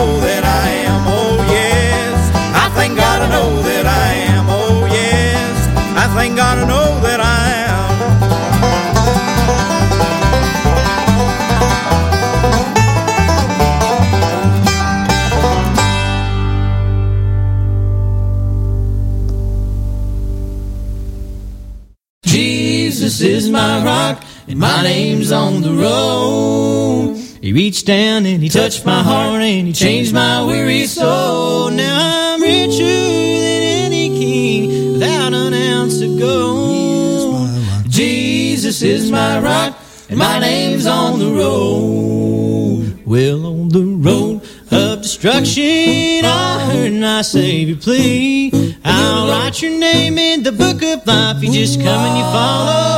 Know 0.00 0.20
that 0.20 0.44
I 0.44 0.68
am. 0.88 1.02
Oh 1.18 1.36
yes, 1.56 2.18
I 2.64 2.66
thank 2.76 2.96
God 2.96 3.18
I 3.22 3.28
know 3.34 3.62
that 3.68 3.86
I 3.86 4.08
am. 4.34 4.44
Oh 4.48 4.86
yes, 4.86 5.56
I 6.02 6.06
thank 6.16 6.36
God 6.36 6.56
I 6.58 6.64
know 6.72 7.00
that 7.06 7.20
I 7.20 7.40
am. 7.66 7.80
Jesus 22.24 23.20
is 23.20 23.50
my 23.50 23.84
rock, 23.84 24.24
and 24.48 24.58
my 24.58 24.82
name's 24.82 25.30
on 25.32 25.60
the 25.60 25.72
road. 25.72 26.09
He 27.50 27.54
reached 27.54 27.84
down 27.84 28.26
and 28.26 28.40
he 28.40 28.48
touched 28.48 28.86
my 28.86 29.02
heart 29.02 29.42
and 29.42 29.66
he 29.66 29.72
changed 29.72 30.14
my 30.14 30.44
weary 30.44 30.86
soul. 30.86 31.68
Now 31.68 32.34
I'm 32.34 32.40
richer 32.40 32.84
than 32.84 33.62
any 33.90 34.08
king 34.08 34.92
without 34.92 35.34
an 35.34 35.52
ounce 35.52 36.00
of 36.00 36.16
gold. 36.16 37.50
Jesus 37.88 38.82
is 38.82 39.10
my 39.10 39.40
rock, 39.40 39.76
and 40.08 40.16
my 40.16 40.38
name's 40.38 40.86
on 40.86 41.18
the 41.18 41.32
road. 41.32 43.04
Well, 43.04 43.44
on 43.44 43.68
the 43.70 43.84
road 43.98 44.42
of 44.70 45.02
destruction, 45.02 46.24
I 46.24 46.70
heard 46.70 46.92
my 46.92 47.22
Savior 47.22 47.74
plea. 47.74 48.76
I'll 48.84 49.26
write 49.26 49.60
your 49.60 49.72
name 49.72 50.18
in 50.18 50.44
the 50.44 50.52
book 50.52 50.84
of 50.84 51.04
life. 51.04 51.42
You 51.42 51.50
just 51.50 51.80
come 51.80 52.00
and 52.00 52.16
you 52.16 52.24
follow. 52.26 52.89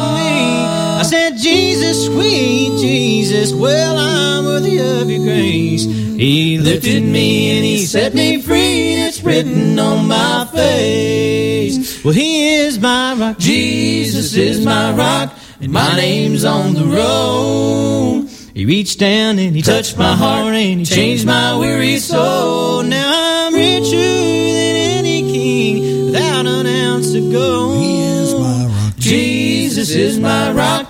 I 1.00 1.02
said, 1.02 1.36
Jesus, 1.36 2.06
sweet 2.06 2.78
Jesus, 2.80 3.52
well, 3.52 3.96
I'm 3.98 4.44
worthy 4.44 4.78
of 4.78 5.10
your 5.10 5.24
grace. 5.24 5.84
He 5.84 6.58
lifted 6.58 7.02
me 7.02 7.56
and 7.56 7.64
he 7.64 7.84
set 7.84 8.14
me 8.14 8.40
free. 8.40 8.94
and 8.94 9.08
It's 9.08 9.22
written 9.22 9.78
on 9.78 10.06
my 10.06 10.46
face. 10.52 12.04
Well, 12.04 12.14
he 12.14 12.54
is 12.54 12.78
my 12.78 13.14
rock. 13.14 13.38
Jesus 13.38 14.34
is 14.34 14.64
my 14.64 14.92
rock. 14.94 15.36
And 15.60 15.72
my 15.72 15.94
name's 15.96 16.44
on 16.44 16.74
the 16.74 16.84
road. 16.84 18.28
He 18.54 18.66
reached 18.66 18.98
down 18.98 19.38
and 19.38 19.54
he 19.56 19.62
touched 19.62 19.96
my 19.96 20.14
heart 20.14 20.54
and 20.54 20.80
he 20.80 20.84
changed 20.84 21.24
my 21.26 21.56
weary 21.56 21.98
soul. 21.98 22.82
Now 22.82 23.46
I'm 23.46 23.54
richer 23.54 23.96
than 23.96 24.76
any 24.98 25.22
king 25.22 26.06
without 26.06 26.46
an 26.46 26.66
ounce 26.66 27.14
of 27.14 27.32
gold. 27.32 27.80
He 27.82 28.02
is 28.02 28.34
my 28.34 28.66
rock. 28.66 28.96
Jesus 28.98 29.90
is 29.90 30.18
my 30.18 30.52
rock 30.52 30.81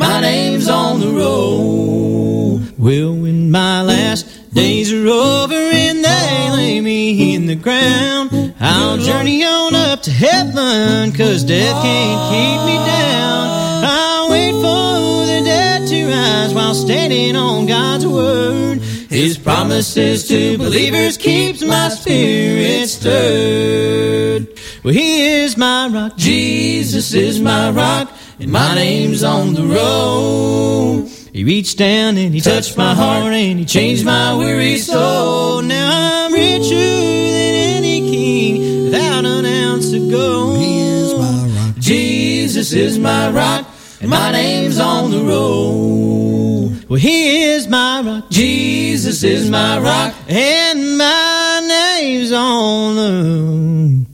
my 0.00 0.18
name's 0.22 0.66
on 0.66 0.98
the 0.98 1.08
road. 1.08 2.72
Well, 2.78 3.14
when 3.14 3.50
my 3.50 3.82
last 3.82 4.52
days 4.54 4.90
are 4.92 5.06
over 5.06 5.54
and 5.54 6.02
they 6.02 6.50
lay 6.50 6.80
me 6.80 7.34
in 7.34 7.44
the 7.44 7.54
ground, 7.54 8.54
I'll 8.58 8.96
journey 8.96 9.44
on 9.44 9.74
up 9.74 10.00
to 10.04 10.10
heaven 10.10 11.12
cause 11.12 11.44
death 11.44 11.82
can't 11.82 12.20
keep 12.32 12.60
me 12.66 12.76
down. 12.86 13.84
I'll 13.84 14.30
wait 14.30 14.52
for 14.52 15.26
the 15.26 15.42
dead 15.44 15.86
to 15.88 16.08
rise 16.08 16.54
while 16.54 16.74
standing 16.74 17.36
on 17.36 17.66
God's 17.66 18.06
word. 18.06 18.80
His 19.10 19.36
promises 19.36 20.26
to 20.28 20.56
believers 20.56 21.18
keeps 21.18 21.62
my 21.62 21.90
spirit 21.90 22.88
stirred. 22.88 24.48
Well, 24.82 24.94
He 24.94 25.26
is 25.42 25.58
my 25.58 25.88
rock, 25.88 26.16
Jesus 26.16 27.12
is 27.12 27.38
my 27.38 27.70
rock, 27.70 28.10
and 28.40 28.50
my 28.50 28.74
name's 28.74 29.22
on 29.22 29.54
the 29.54 29.62
road. 29.62 31.08
He 31.32 31.44
reached 31.44 31.78
down 31.78 32.16
and 32.16 32.34
he 32.34 32.40
touched 32.40 32.76
my 32.76 32.94
heart 32.94 33.32
and 33.32 33.58
he 33.58 33.64
changed 33.64 34.04
my 34.04 34.36
weary 34.36 34.78
soul. 34.78 35.62
Now 35.62 36.26
I'm 36.26 36.32
richer 36.32 36.74
than 36.74 37.84
any 37.84 38.00
king 38.10 38.84
without 38.84 39.24
an 39.24 39.46
ounce 39.46 39.92
of 39.92 40.10
gold. 40.10 40.58
He 40.58 40.80
is 40.80 41.14
my 41.14 41.46
rock. 41.46 41.76
Jesus 41.78 42.72
is 42.72 42.98
my 42.98 43.30
rock 43.30 43.66
and 44.00 44.10
my 44.10 44.32
name's 44.32 44.78
on 44.80 45.10
the 45.10 45.22
road. 45.22 46.84
Well, 46.88 46.98
he 46.98 47.44
is 47.44 47.68
my 47.68 48.02
rock. 48.02 48.30
Jesus 48.30 49.22
is 49.22 49.48
my 49.48 49.78
rock 49.78 50.14
and 50.28 50.98
my 50.98 51.60
name's 51.68 52.32
on 52.32 52.96
the 52.96 54.06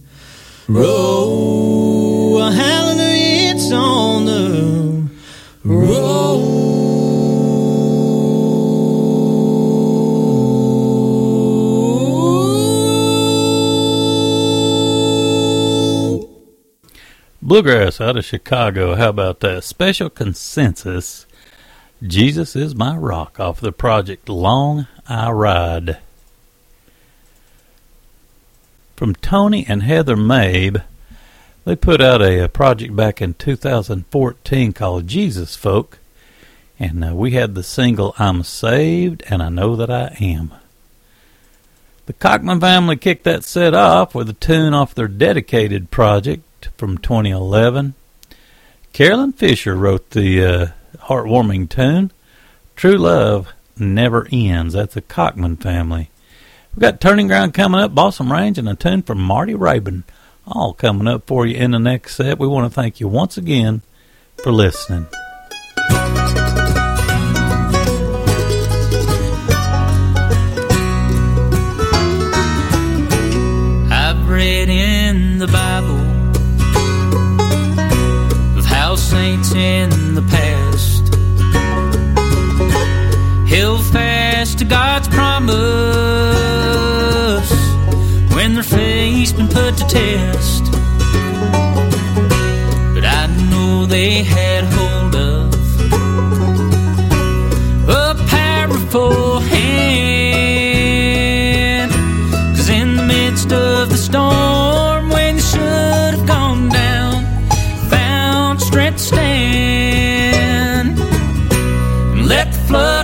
road. 0.68 1.36
Well, 2.38 2.50
hallelujah, 2.50 3.54
it's 3.54 3.72
on 3.72 4.15
Bluegrass 17.42 18.00
out 18.00 18.16
of 18.16 18.24
Chicago. 18.24 18.94
How 18.94 19.08
about 19.08 19.40
that? 19.40 19.64
Special 19.64 20.08
consensus. 20.08 21.26
Jesus 22.00 22.54
is 22.54 22.76
my 22.76 22.96
rock 22.96 23.40
off 23.40 23.60
the 23.60 23.72
project 23.72 24.28
Long 24.28 24.86
I 25.08 25.32
Ride. 25.32 25.98
From 28.94 29.16
Tony 29.16 29.66
and 29.68 29.82
Heather 29.82 30.16
Mabe, 30.16 30.84
they 31.66 31.74
put 31.74 32.00
out 32.00 32.22
a, 32.22 32.44
a 32.44 32.48
project 32.48 32.94
back 32.94 33.20
in 33.20 33.34
2014 33.34 34.72
called 34.72 35.08
Jesus 35.08 35.56
Folk, 35.56 35.98
and 36.78 37.04
uh, 37.04 37.14
we 37.14 37.32
had 37.32 37.54
the 37.54 37.64
single 37.64 38.14
I'm 38.18 38.44
Saved 38.44 39.24
and 39.28 39.42
I 39.42 39.48
Know 39.48 39.74
That 39.74 39.90
I 39.90 40.16
Am. 40.20 40.54
The 42.06 42.12
Cockman 42.12 42.60
family 42.60 42.96
kicked 42.96 43.24
that 43.24 43.42
set 43.42 43.74
off 43.74 44.14
with 44.14 44.30
a 44.30 44.32
tune 44.32 44.74
off 44.74 44.94
their 44.94 45.08
dedicated 45.08 45.90
project 45.90 46.68
from 46.78 46.98
2011. 46.98 47.94
Carolyn 48.92 49.32
Fisher 49.32 49.74
wrote 49.74 50.10
the 50.10 50.44
uh, 50.44 50.66
heartwarming 50.98 51.68
tune, 51.68 52.12
True 52.76 52.96
Love 52.96 53.52
Never 53.76 54.28
Ends. 54.30 54.74
That's 54.74 54.94
the 54.94 55.02
Cockman 55.02 55.56
family. 55.56 56.10
We've 56.72 56.82
got 56.82 57.00
Turning 57.00 57.26
Ground 57.26 57.54
coming 57.54 57.80
up, 57.80 57.92
Balsam 57.92 58.30
Range, 58.30 58.56
and 58.56 58.68
a 58.68 58.76
tune 58.76 59.02
from 59.02 59.18
Marty 59.18 59.54
Raben 59.54 60.04
all 60.46 60.72
coming 60.72 61.08
up 61.08 61.26
for 61.26 61.46
you 61.46 61.56
in 61.56 61.72
the 61.72 61.78
next 61.78 62.16
set. 62.16 62.38
We 62.38 62.46
want 62.46 62.70
to 62.70 62.74
thank 62.74 63.00
you 63.00 63.08
once 63.08 63.36
again 63.36 63.82
for 64.42 64.52
listening. 64.52 65.06
I've 73.90 74.28
read 74.28 74.68
in 74.68 75.38
the 75.38 75.48
Bible 75.48 76.00
of 78.58 78.64
how 78.64 78.94
saints 78.96 79.52
in 79.52 80.14
the 80.14 80.22
past 80.22 81.14
held 83.48 83.84
fast 83.86 84.58
to 84.58 84.64
God's 84.64 85.08
promise 85.08 86.35
he's 89.26 89.34
been 89.34 89.48
put 89.48 89.76
to 89.76 89.84
test. 89.88 90.64
But 92.94 93.04
I 93.04 93.26
know 93.50 93.84
they 93.86 94.22
had 94.22 94.62
hold 94.64 95.16
of 95.16 95.52
a 97.88 98.14
powerful 98.28 99.40
hand. 99.40 100.70
Cause 102.56 102.68
in 102.68 102.96
the 102.96 103.02
midst 103.02 103.52
of 103.52 103.88
the 103.88 103.96
storm, 103.96 105.10
when 105.10 105.34
you 105.36 105.42
should 105.42 106.14
have 106.16 106.26
gone 106.26 106.68
down, 106.68 107.24
found 107.90 108.60
strength 108.60 108.98
to 108.98 109.04
stand 109.04 111.00
and 111.00 112.28
let 112.28 112.52
the 112.52 112.58
flood. 112.68 112.95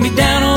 me 0.00 0.08
down 0.14 0.42
on 0.42 0.51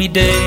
me 0.00 0.08
day. 0.08 0.39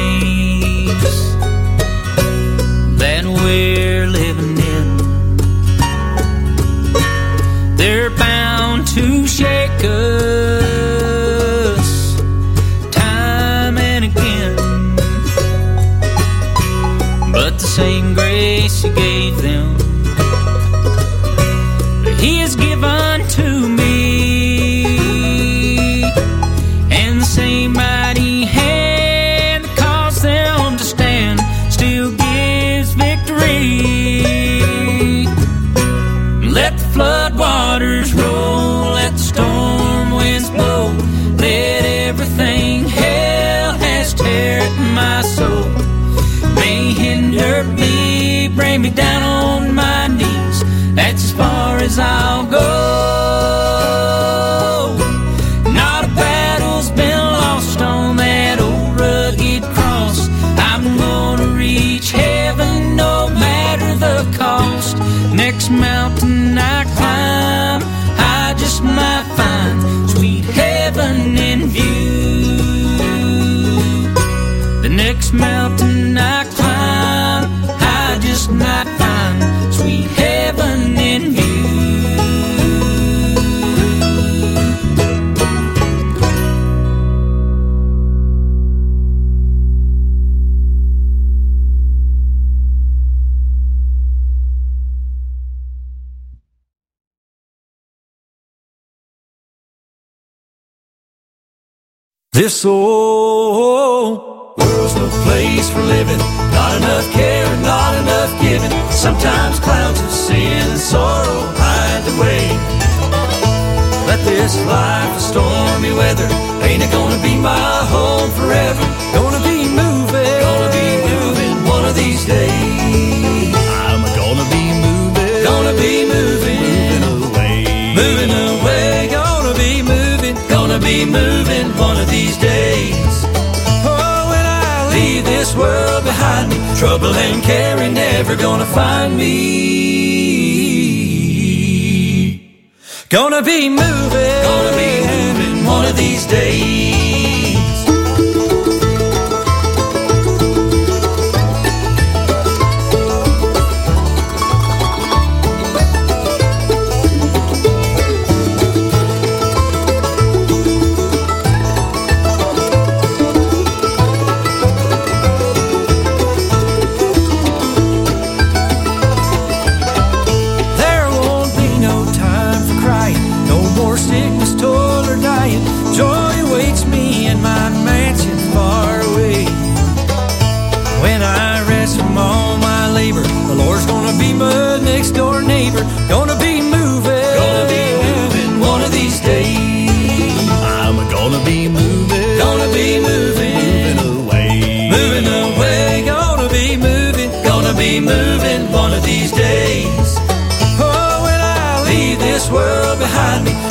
soy. 102.64 103.03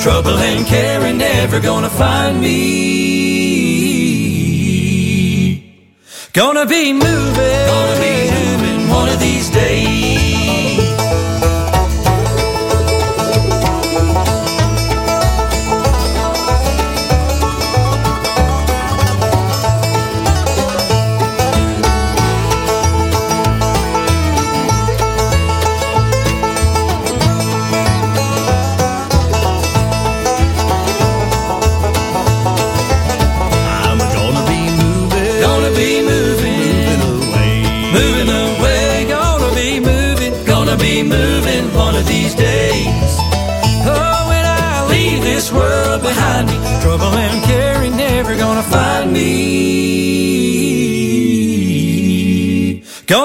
Trouble 0.02 0.36
and 0.36 0.66
care 0.66 1.00
ain't 1.02 1.18
never 1.18 1.60
gonna 1.60 1.88
find 1.88 2.40
me. 2.40 2.50
Gonna 6.32 6.66
be 6.66 6.92
moving, 6.92 7.66
gonna 7.66 8.00
be 8.00 8.30
moving 8.32 8.88
one 8.88 9.08
of 9.08 9.20
these 9.20 9.48
days. 9.50 10.01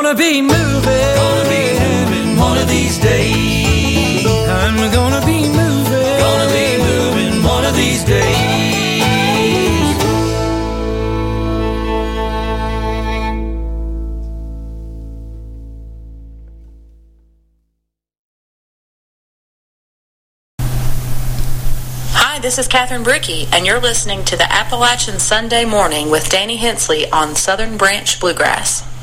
Gonna 0.07 0.19
be 0.19 0.41
moving, 0.41 0.53
gonna 0.55 1.49
be 1.49 1.77
moving 1.77 2.37
one 2.39 2.57
of 2.57 2.69
these 2.69 2.97
days. 2.97 4.25
I'm 4.25 4.89
gonna 4.93 5.19
be 5.25 5.41
moving, 5.49 6.19
gonna 6.19 6.49
be 6.49 6.77
moving 6.77 7.43
one 7.43 7.65
of 7.65 7.75
these 7.75 8.05
days. 8.05 8.23
Hi, 22.13 22.39
this 22.39 22.57
is 22.57 22.69
Catherine 22.69 23.03
Bricky, 23.03 23.49
and 23.51 23.65
you're 23.65 23.81
listening 23.81 24.23
to 24.23 24.37
the 24.37 24.49
Appalachian 24.49 25.19
Sunday 25.19 25.65
Morning 25.65 26.09
with 26.09 26.29
Danny 26.29 26.55
Hensley 26.55 27.11
on 27.11 27.35
Southern 27.35 27.75
Branch 27.75 28.17
Bluegrass. 28.21 28.96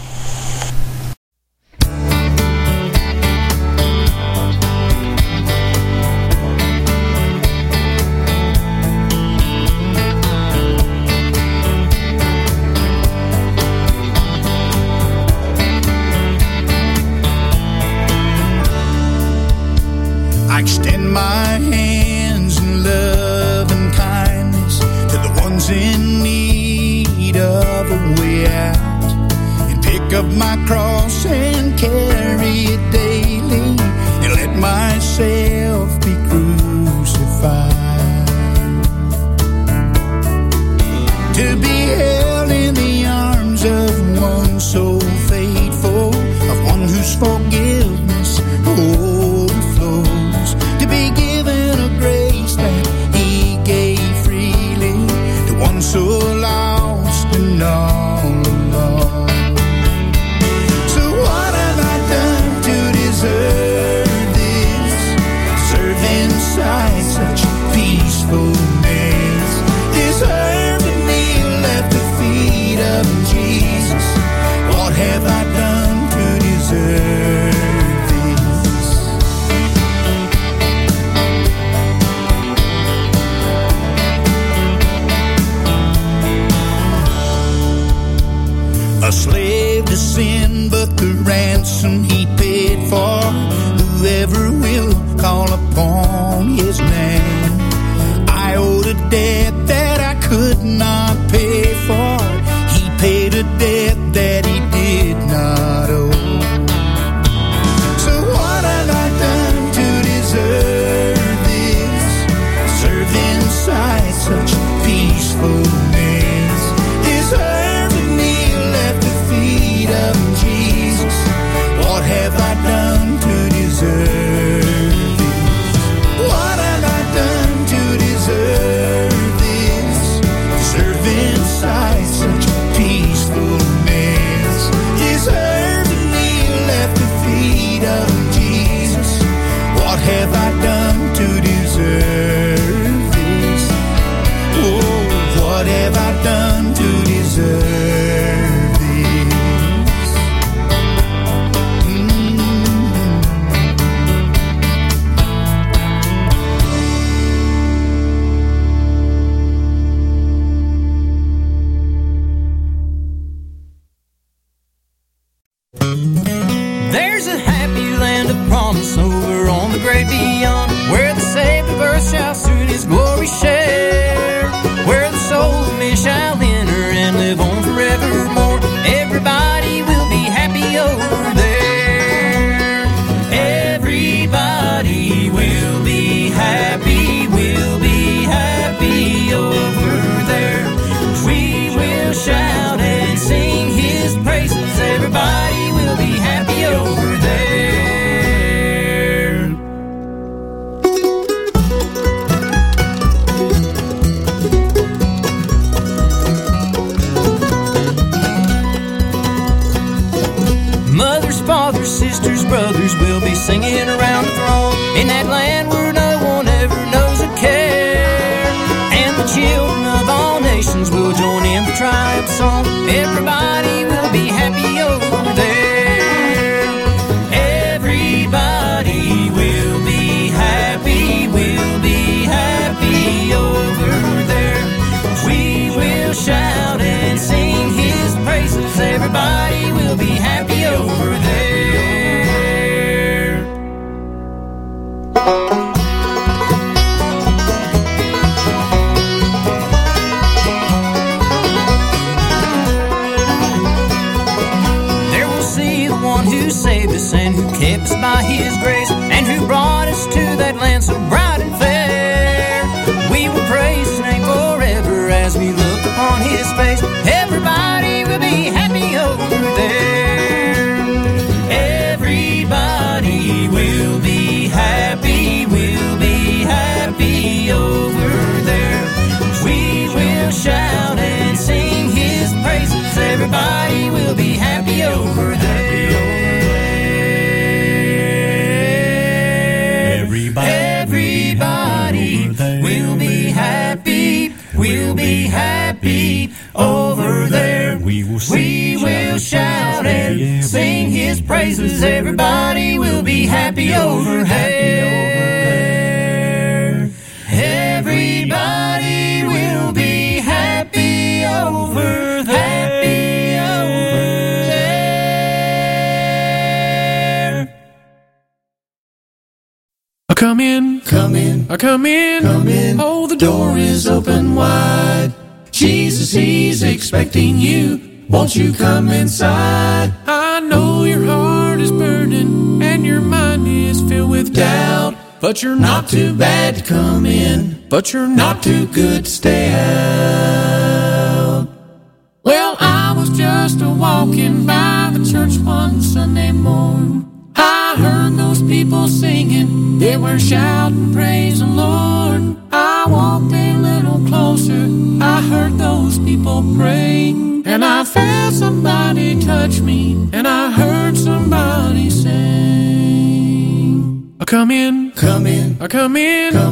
Inside? 328.89 329.93
I 330.07 330.41
know 330.41 330.85
your 330.85 331.05
heart 331.05 331.61
is 331.61 331.71
burning 331.71 332.63
and 332.63 332.85
your 332.85 333.01
mind 333.01 333.47
is 333.47 333.81
filled 333.83 334.11
with 334.11 334.35
doubt. 334.35 334.95
But 335.21 335.43
you're 335.43 335.57
not 335.57 335.89
too 335.89 336.15
bad 336.15 336.57
to 336.57 336.63
come 336.63 337.07
in, 337.07 337.65
but 337.69 337.93
you're 337.93 338.09
not 338.09 338.43
too 338.43 338.67
good 338.67 339.05
to 339.07 339.11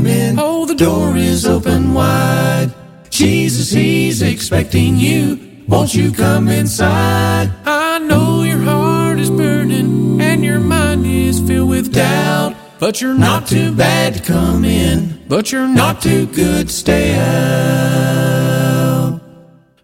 come 0.03 0.11
in. 0.11 0.39
Oh, 0.39 0.66
the 0.66 0.74
door 0.74 1.16
is 1.16 1.47
open 1.47 1.95
wide. 1.95 2.74
Jesus, 3.11 3.70
he's 3.70 4.20
expecting 4.23 4.97
you. 4.97 5.39
Won't 5.69 5.95
you 5.95 6.11
come 6.12 6.49
inside? 6.49 7.53
I 7.65 8.01
know 8.01 8.43
your 8.43 8.59
heart 8.59 9.20
is 9.20 9.31
burning 9.31 10.20
and 10.20 10.45
your 10.45 10.59
mind 10.61 11.07
is 11.07 11.41
filled 11.41 11.70
with 11.70 11.95
doubt. 11.95 12.57
But 12.81 13.01
you're 13.01 13.15
not 13.15 13.47
too 13.47 13.73
bad 13.74 14.15
to 14.15 14.23
come 14.23 14.65
in, 14.65 15.23
but 15.29 15.53
you're 15.53 15.69
not 15.69 16.03
too 16.03 16.27
good 16.27 16.66
to 16.66 16.73
stay 16.73 17.15
out. 17.15 18.01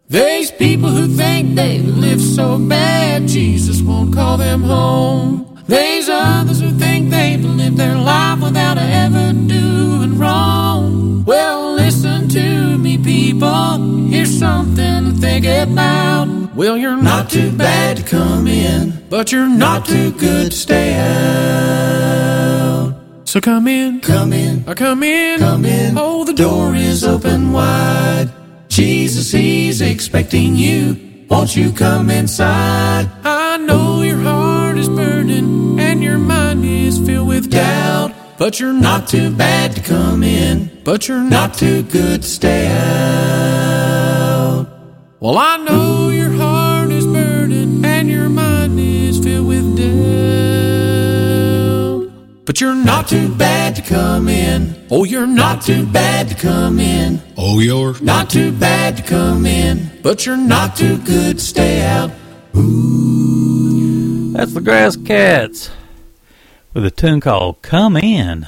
There's 0.09 0.51
people 0.51 0.89
who 0.89 1.07
think 1.07 1.55
they 1.55 1.79
live 1.79 2.21
so 2.21 2.59
bad, 2.59 3.29
Jesus 3.29 3.83
won't 3.83 4.13
call 4.15 4.37
them 4.37 4.63
home. 4.63 5.48
There's 5.69 6.09
others 6.09 6.61
who 6.63 6.71
think 6.71 7.11
they've 7.11 7.45
lived 7.45 7.77
their 7.77 7.95
life 7.95 8.41
without 8.41 8.79
ever 8.79 9.35
doing 9.35 10.19
wrong. 10.19 11.25
Well, 11.27 11.75
listen 11.75 12.27
to 12.31 12.79
me, 12.79 12.97
people. 12.97 13.77
Here's 14.09 14.39
something 14.39 15.05
to 15.05 15.13
think 15.13 15.45
about. 15.45 16.55
Well, 16.55 16.79
you're 16.79 16.97
not 16.97 17.29
too 17.29 17.53
bad 17.53 17.99
to 17.99 18.03
come 18.03 18.47
in, 18.47 19.05
but 19.11 19.31
you're 19.31 19.47
not 19.47 19.85
too 19.85 20.13
good 20.13 20.53
to 20.53 20.57
stay 20.57 20.95
out. 20.95 22.95
So 23.27 23.39
come 23.39 23.69
in, 23.69 24.01
come 24.01 24.33
in, 24.33 24.65
or 24.67 24.75
come 24.75 25.03
in, 25.03 25.39
come 25.39 25.67
in. 25.67 25.99
Oh, 25.99 26.25
the 26.25 26.33
door 26.33 26.75
is 26.75 27.05
open 27.05 27.53
wide. 27.53 28.31
Jesus, 28.69 29.33
he's 29.33 29.83
expecting 29.83 30.57
you. 30.57 31.27
Won't 31.29 31.55
you 31.55 31.73
come 31.73 32.09
inside? 32.09 33.11
I 33.23 33.59
know 33.59 34.01
your 34.01 34.17
heart 34.17 34.48
is 37.49 37.61
filled 37.61 38.13
with 38.13 38.13
doubt. 38.13 38.15
But 38.39 38.61
you're 38.61 38.73
not 38.73 39.09
too 39.09 39.35
bad 39.35 39.75
to 39.75 39.83
come 39.83 40.23
in, 40.23 40.71
but 40.85 41.09
you're 41.09 41.23
not 41.23 41.55
too 41.55 41.83
good 41.83 42.23
to 42.23 42.29
stay 42.29 42.69
out. 42.69 44.67
Well, 45.21 45.37
I 45.37 45.57
know 45.57 46.11
your 46.11 46.31
heart 46.31 46.93
is 46.93 47.05
burning 47.05 47.85
and 47.85 48.09
your 48.09 48.29
mind 48.29 48.79
is 48.79 49.19
filled 49.19 49.49
with 49.49 49.77
doubt. 49.77 49.97
But 52.47 52.61
you're 52.61 52.77
not 52.77 53.09
too 53.09 53.29
bad 53.35 53.75
to 53.77 53.83
come 53.83 54.29
in. 54.29 54.77
Oh, 54.91 55.03
you're 55.05 55.27
not 55.27 55.63
too 55.63 55.85
bad 55.85 56.29
to 56.29 56.35
come 56.37 56.79
in. 56.81 57.21
Oh, 57.37 57.59
you're 57.59 58.01
not 58.01 58.31
too 58.31 58.53
bad 58.53 58.97
to 58.99 59.03
come 59.03 59.45
in. 59.45 59.91
But 60.03 60.25
you're 60.25 60.37
not 60.37 60.77
too 60.77 60.97
good 60.99 61.39
to 61.39 61.45
stay 61.45 61.83
out. 61.83 62.11
Ooh. 62.57 64.33
That's 64.33 64.55
the 64.55 64.61
Grass 64.61 64.97
Cats 64.97 65.71
with 66.75 66.85
a 66.85 66.91
tune 66.91 67.21
called 67.21 67.63
Come 67.63 67.97
In 67.97 68.47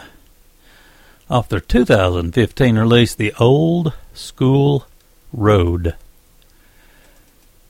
off 1.29 1.49
their 1.49 1.61
2015 1.61 2.77
release, 2.77 3.15
The 3.15 3.33
Old 3.39 3.95
School 4.13 4.87
Road. 5.33 5.95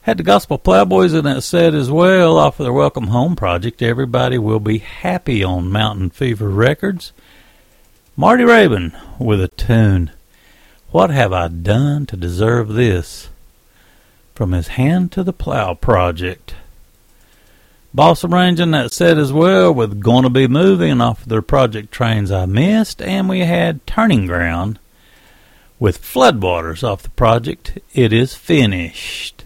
Had 0.03 0.17
the 0.17 0.23
Gospel 0.23 0.59
Plowboys 0.59 1.13
in 1.13 1.25
that 1.25 1.43
set 1.43 1.75
as 1.75 1.91
well 1.91 2.39
off 2.39 2.59
of 2.59 2.65
their 2.65 2.73
Welcome 2.73 3.09
Home 3.09 3.37
project. 3.37 3.83
Everybody 3.83 4.39
will 4.39 4.61
be 4.61 4.79
happy 4.79 5.45
on 5.45 5.71
Mountain 5.71 6.11
Fever 6.11 6.49
Records. 6.49 7.13
Marty 8.17 8.45
Raben 8.45 8.99
with 9.19 9.43
a 9.43 9.49
tune. 9.49 10.11
What 10.91 11.11
have 11.11 11.33
I 11.33 11.49
done 11.49 12.07
to 12.07 12.17
deserve 12.17 12.69
this? 12.69 13.29
From 14.35 14.53
his 14.53 14.69
Hand 14.69 15.13
to 15.13 15.23
the 15.23 15.35
Plow 15.35 15.75
project. 15.75 16.55
Balsam 17.93 18.33
Range 18.33 18.59
that 18.59 18.93
set 18.93 19.19
as 19.19 19.33
well 19.33 19.75
with 19.75 19.99
Gonna 19.99 20.31
Be 20.31 20.47
Moving 20.47 21.01
off 21.01 21.23
of 21.23 21.29
their 21.29 21.43
project 21.43 21.91
Trains 21.91 22.31
I 22.31 22.47
Missed, 22.47 23.03
and 23.03 23.29
we 23.29 23.41
had 23.41 23.85
Turning 23.85 24.29
Ground 24.29 24.79
with 25.81 26.01
Floodwaters 26.01 26.85
off 26.85 27.03
the 27.03 27.11
project 27.11 27.81
It 27.93 28.12
Is 28.12 28.33
Finished. 28.37 29.43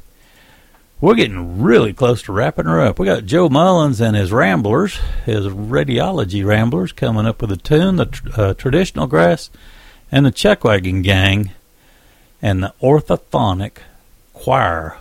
We're 1.01 1.15
getting 1.15 1.63
really 1.63 1.95
close 1.95 2.21
to 2.25 2.33
wrapping 2.33 2.67
her 2.67 2.83
up. 2.83 2.99
We 2.99 3.07
got 3.07 3.25
Joe 3.25 3.49
Mullins 3.49 4.03
and 4.03 4.15
his 4.15 4.31
Ramblers, 4.31 4.99
his 5.25 5.47
Radiology 5.47 6.45
Ramblers, 6.45 6.93
coming 6.93 7.25
up 7.25 7.41
with 7.41 7.51
a 7.51 7.57
tune, 7.57 7.97
the 7.97 8.07
tr- 8.07 8.29
uh, 8.37 8.55
Traditional 8.55 9.07
Grass, 9.07 9.49
and 10.13 10.27
the 10.27 10.31
Chuckwagon 10.31 11.03
Gang, 11.03 11.53
and 12.43 12.63
the 12.63 12.75
Orthophonic 12.83 13.79
Choir 14.35 14.99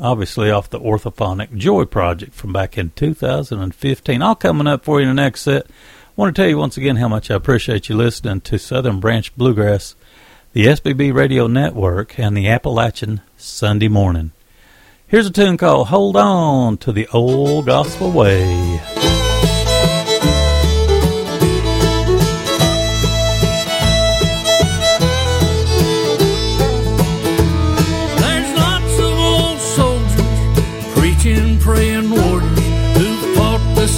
obviously 0.00 0.50
off 0.50 0.70
the 0.70 0.80
Orthophonic 0.80 1.56
Joy 1.56 1.84
project 1.84 2.34
from 2.34 2.52
back 2.52 2.76
in 2.76 2.90
2015. 2.96 4.22
All 4.22 4.34
coming 4.34 4.66
up 4.66 4.84
for 4.84 5.00
you 5.00 5.08
in 5.08 5.16
the 5.16 5.22
next 5.22 5.42
set. 5.42 5.66
I 5.66 5.70
want 6.16 6.34
to 6.34 6.42
tell 6.42 6.48
you 6.48 6.58
once 6.58 6.76
again 6.76 6.96
how 6.96 7.08
much 7.08 7.30
I 7.30 7.34
appreciate 7.34 7.88
you 7.88 7.96
listening 7.96 8.40
to 8.42 8.58
Southern 8.58 9.00
Branch 9.00 9.34
Bluegrass, 9.36 9.94
the 10.52 10.66
SBB 10.66 11.14
Radio 11.14 11.46
Network, 11.46 12.18
and 12.18 12.36
the 12.36 12.48
Appalachian 12.48 13.20
Sunday 13.36 13.88
Morning. 13.88 14.32
Here's 15.06 15.26
a 15.26 15.30
tune 15.30 15.56
called 15.56 15.88
Hold 15.88 16.16
On 16.16 16.76
to 16.78 16.92
the 16.92 17.08
Old 17.08 17.66
Gospel 17.66 18.12
Way. 18.12 18.99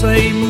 Fought 0.03 0.42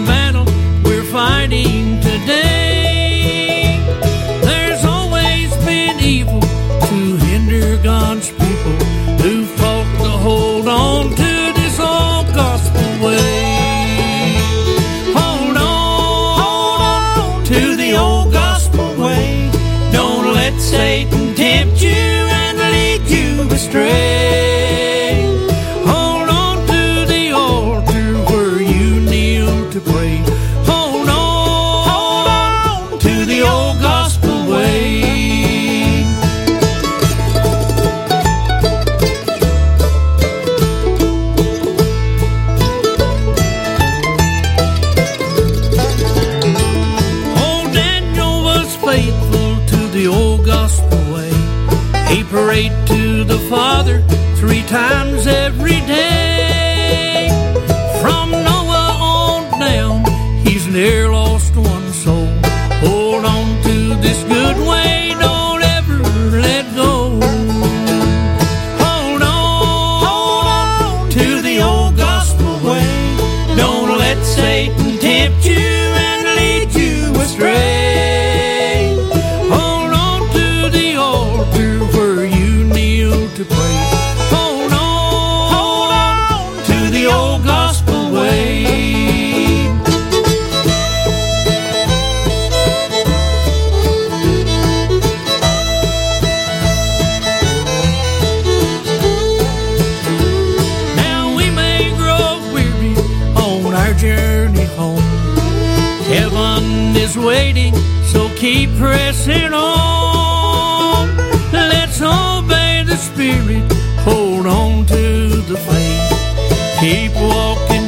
prayed 52.32 52.72
to 52.86 53.24
the 53.24 53.36
Father 53.50 54.00
three 54.36 54.62
times 54.62 55.26
every 55.26 55.80
day. 55.80 56.31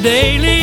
Daily 0.04 0.53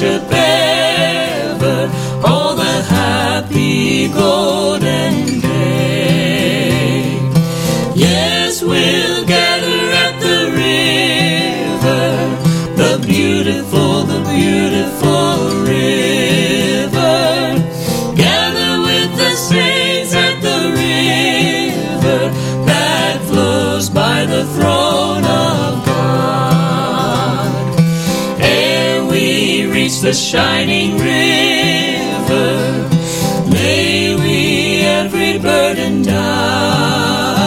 worship 0.00 0.32
ever 0.32 1.90
all 2.26 2.56
the 2.56 2.82
happy 2.88 4.08
golden 4.08 5.40
days. 5.40 5.49
The 30.10 30.16
shining 30.16 30.98
river, 30.98 32.48
lay 33.48 34.16
we 34.16 34.80
every 34.80 35.38
burden 35.38 36.02
down. 36.02 37.40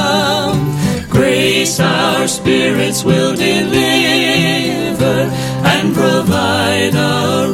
Grace 1.10 1.82
our 1.82 2.26
spirits 2.26 3.04
will 3.04 3.36
deliver 3.36 5.30
and 5.74 5.94
provide 5.94 6.96
a 6.96 7.52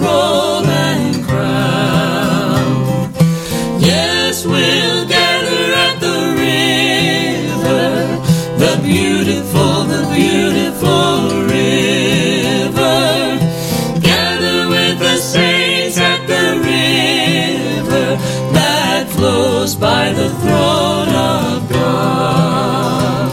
flows 19.20 19.76
by 19.76 20.14
the 20.14 20.30
throne 20.42 21.10
of 21.10 21.70
God. 21.70 23.30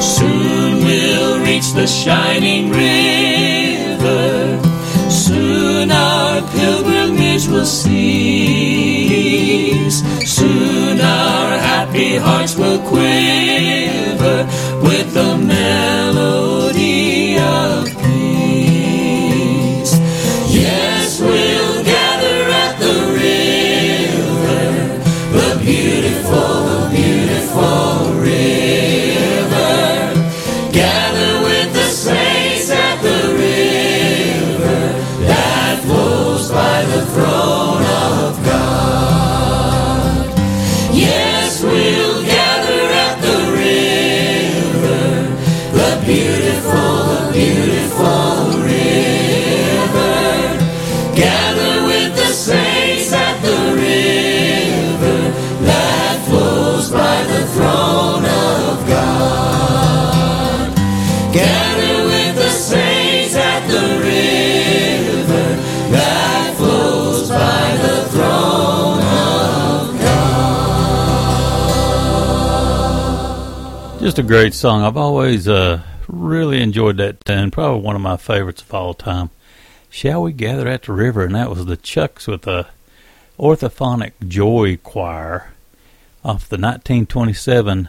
Soon 0.00 0.84
we'll 0.84 1.40
reach 1.40 1.72
the 1.72 1.86
shining 1.86 2.70
river. 2.70 4.60
Soon 5.10 5.90
our 5.90 6.40
pilgrimage 6.52 7.48
will 7.48 7.66
cease. 7.66 7.98
Soon 10.38 11.00
our 11.00 11.58
happy 11.70 12.16
hearts 12.16 12.54
will 12.56 12.78
quiver 12.92 14.46
with 14.86 15.12
the 15.12 15.36
melody 15.36 16.49
Just 74.10 74.18
a 74.18 74.22
great 74.24 74.54
song. 74.54 74.82
I've 74.82 74.96
always 74.96 75.46
uh, 75.46 75.82
really 76.08 76.60
enjoyed 76.60 76.96
that 76.96 77.24
tune. 77.24 77.52
Probably 77.52 77.80
one 77.80 77.94
of 77.94 78.02
my 78.02 78.16
favorites 78.16 78.60
of 78.60 78.74
all 78.74 78.92
time. 78.92 79.30
Shall 79.88 80.24
we 80.24 80.32
gather 80.32 80.66
at 80.66 80.82
the 80.82 80.92
river? 80.92 81.24
And 81.24 81.36
that 81.36 81.48
was 81.48 81.64
the 81.64 81.76
Chucks 81.76 82.26
with 82.26 82.42
the 82.42 82.66
orthophonic 83.38 84.14
joy 84.26 84.78
choir 84.78 85.52
off 86.24 86.48
the 86.48 86.56
1927 86.56 87.88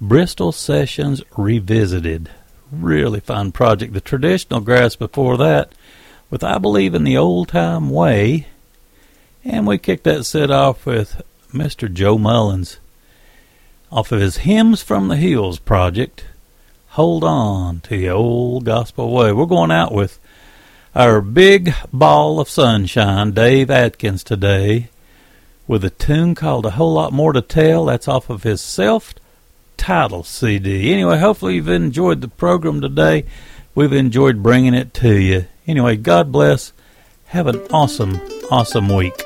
Bristol 0.00 0.50
Sessions 0.50 1.22
Revisited. 1.36 2.28
Really 2.72 3.20
fine 3.20 3.52
project. 3.52 3.92
The 3.92 4.00
traditional 4.00 4.58
grass 4.58 4.96
before 4.96 5.36
that 5.36 5.70
with 6.28 6.42
I 6.42 6.58
Believe 6.58 6.92
in 6.92 7.04
the 7.04 7.16
Old 7.16 7.50
Time 7.50 7.88
Way. 7.88 8.48
And 9.44 9.68
we 9.68 9.78
kicked 9.78 10.02
that 10.02 10.24
set 10.24 10.50
off 10.50 10.84
with 10.84 11.22
Mr. 11.52 11.92
Joe 11.92 12.18
Mullins 12.18 12.80
off 13.92 14.10
of 14.10 14.20
his 14.20 14.38
Hymns 14.38 14.82
from 14.82 15.08
the 15.08 15.16
Hills 15.16 15.58
project. 15.58 16.24
Hold 16.90 17.22
on 17.22 17.80
to 17.80 17.90
the 17.90 18.08
old 18.08 18.64
gospel 18.64 19.12
way. 19.12 19.32
We're 19.32 19.44
going 19.44 19.70
out 19.70 19.92
with 19.92 20.18
our 20.94 21.20
big 21.20 21.74
ball 21.92 22.40
of 22.40 22.48
sunshine, 22.48 23.32
Dave 23.32 23.70
Atkins, 23.70 24.24
today, 24.24 24.88
with 25.66 25.84
a 25.84 25.90
tune 25.90 26.34
called 26.34 26.64
A 26.64 26.70
Whole 26.70 26.94
Lot 26.94 27.12
More 27.12 27.34
to 27.34 27.42
Tell. 27.42 27.84
That's 27.84 28.08
off 28.08 28.30
of 28.30 28.44
his 28.44 28.62
self 28.62 29.14
titled 29.76 30.26
CD. 30.26 30.92
Anyway, 30.92 31.18
hopefully 31.18 31.56
you've 31.56 31.68
enjoyed 31.68 32.22
the 32.22 32.28
program 32.28 32.80
today. 32.80 33.26
We've 33.74 33.92
enjoyed 33.92 34.42
bringing 34.42 34.74
it 34.74 34.94
to 34.94 35.14
you. 35.14 35.46
Anyway, 35.66 35.96
God 35.96 36.32
bless. 36.32 36.72
Have 37.26 37.46
an 37.46 37.60
awesome, 37.70 38.20
awesome 38.50 38.88
week. 38.88 39.22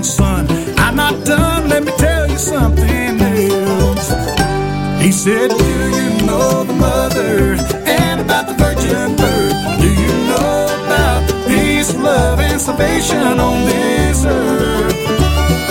On, 0.00 0.04
son, 0.04 0.46
I'm 0.78 0.96
not 0.96 1.26
done. 1.26 1.68
Let 1.68 1.84
me 1.84 1.92
tell 1.98 2.26
you 2.26 2.38
something 2.38 3.20
else. 3.20 4.08
He 5.02 5.12
said, 5.12 5.50
Do 5.50 5.66
you 5.98 6.26
know 6.26 6.64
the 6.64 6.72
mother 6.72 7.56
and 7.84 8.22
about 8.22 8.46
the 8.46 8.54
virgin 8.54 9.14
birth? 9.16 9.52
Do 9.78 9.88
you 9.92 10.12
know 10.30 10.68
about 10.86 11.28
peace, 11.46 11.94
love, 11.96 12.40
and 12.40 12.58
salvation 12.58 13.38
on 13.38 13.66
this 13.66 14.24
earth? 14.24 14.96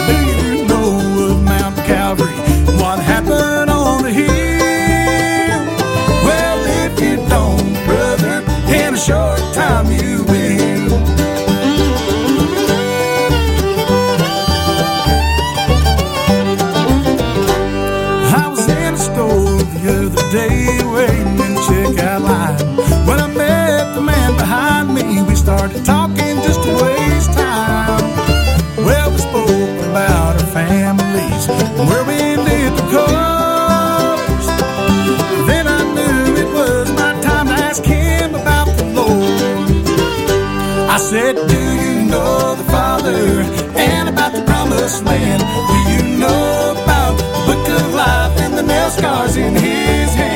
Do 0.06 0.16
you 0.46 0.68
know 0.68 1.32
of 1.32 1.44
Mount 1.44 1.78
Calvary? 1.78 2.32
What 2.78 3.00
happened 3.00 3.72
on 3.72 4.04
the 4.04 4.12
hill? 4.12 5.66
Well, 6.24 6.60
if 6.86 7.02
you 7.02 7.16
don't, 7.28 7.74
brother, 7.84 8.44
in 8.72 8.94
a 8.94 8.98
short 8.98 9.40
time 9.56 9.92
you 9.92 10.24
will. 10.26 10.39
Started 25.50 25.84
talking 25.84 26.36
just 26.46 26.62
to 26.62 26.72
waste 26.84 27.34
time. 27.34 28.04
Well, 28.86 29.10
we 29.10 29.18
spoke 29.18 29.80
about 29.90 30.40
our 30.40 30.48
families 30.54 31.50
and 31.50 31.90
where 31.90 32.04
we 32.06 32.38
lived 32.38 32.78
the 32.78 32.86
colors. 32.94 34.46
Then 35.50 35.66
I 35.68 35.82
knew 35.96 36.36
it 36.44 36.54
was 36.54 36.92
my 36.92 37.20
time 37.22 37.48
to 37.48 37.54
ask 37.54 37.84
him 37.84 38.36
about 38.36 38.68
the 38.78 38.86
Lord. 38.94 39.42
I 40.88 41.00
said, 41.00 41.34
Do 41.36 41.62
you 41.84 42.06
know 42.06 42.54
the 42.54 42.66
Father 42.66 43.42
and 43.76 44.08
about 44.08 44.34
the 44.34 44.44
promised 44.44 45.04
land? 45.04 45.42
Do 45.42 45.78
you 45.94 46.20
know 46.20 46.76
about 46.78 47.18
the 47.18 47.26
book 47.48 47.68
of 47.70 47.94
life 47.96 48.40
and 48.40 48.54
the 48.54 48.62
nail 48.62 48.92
scars 48.92 49.36
in 49.36 49.56
his 49.56 50.14
hand? 50.14 50.29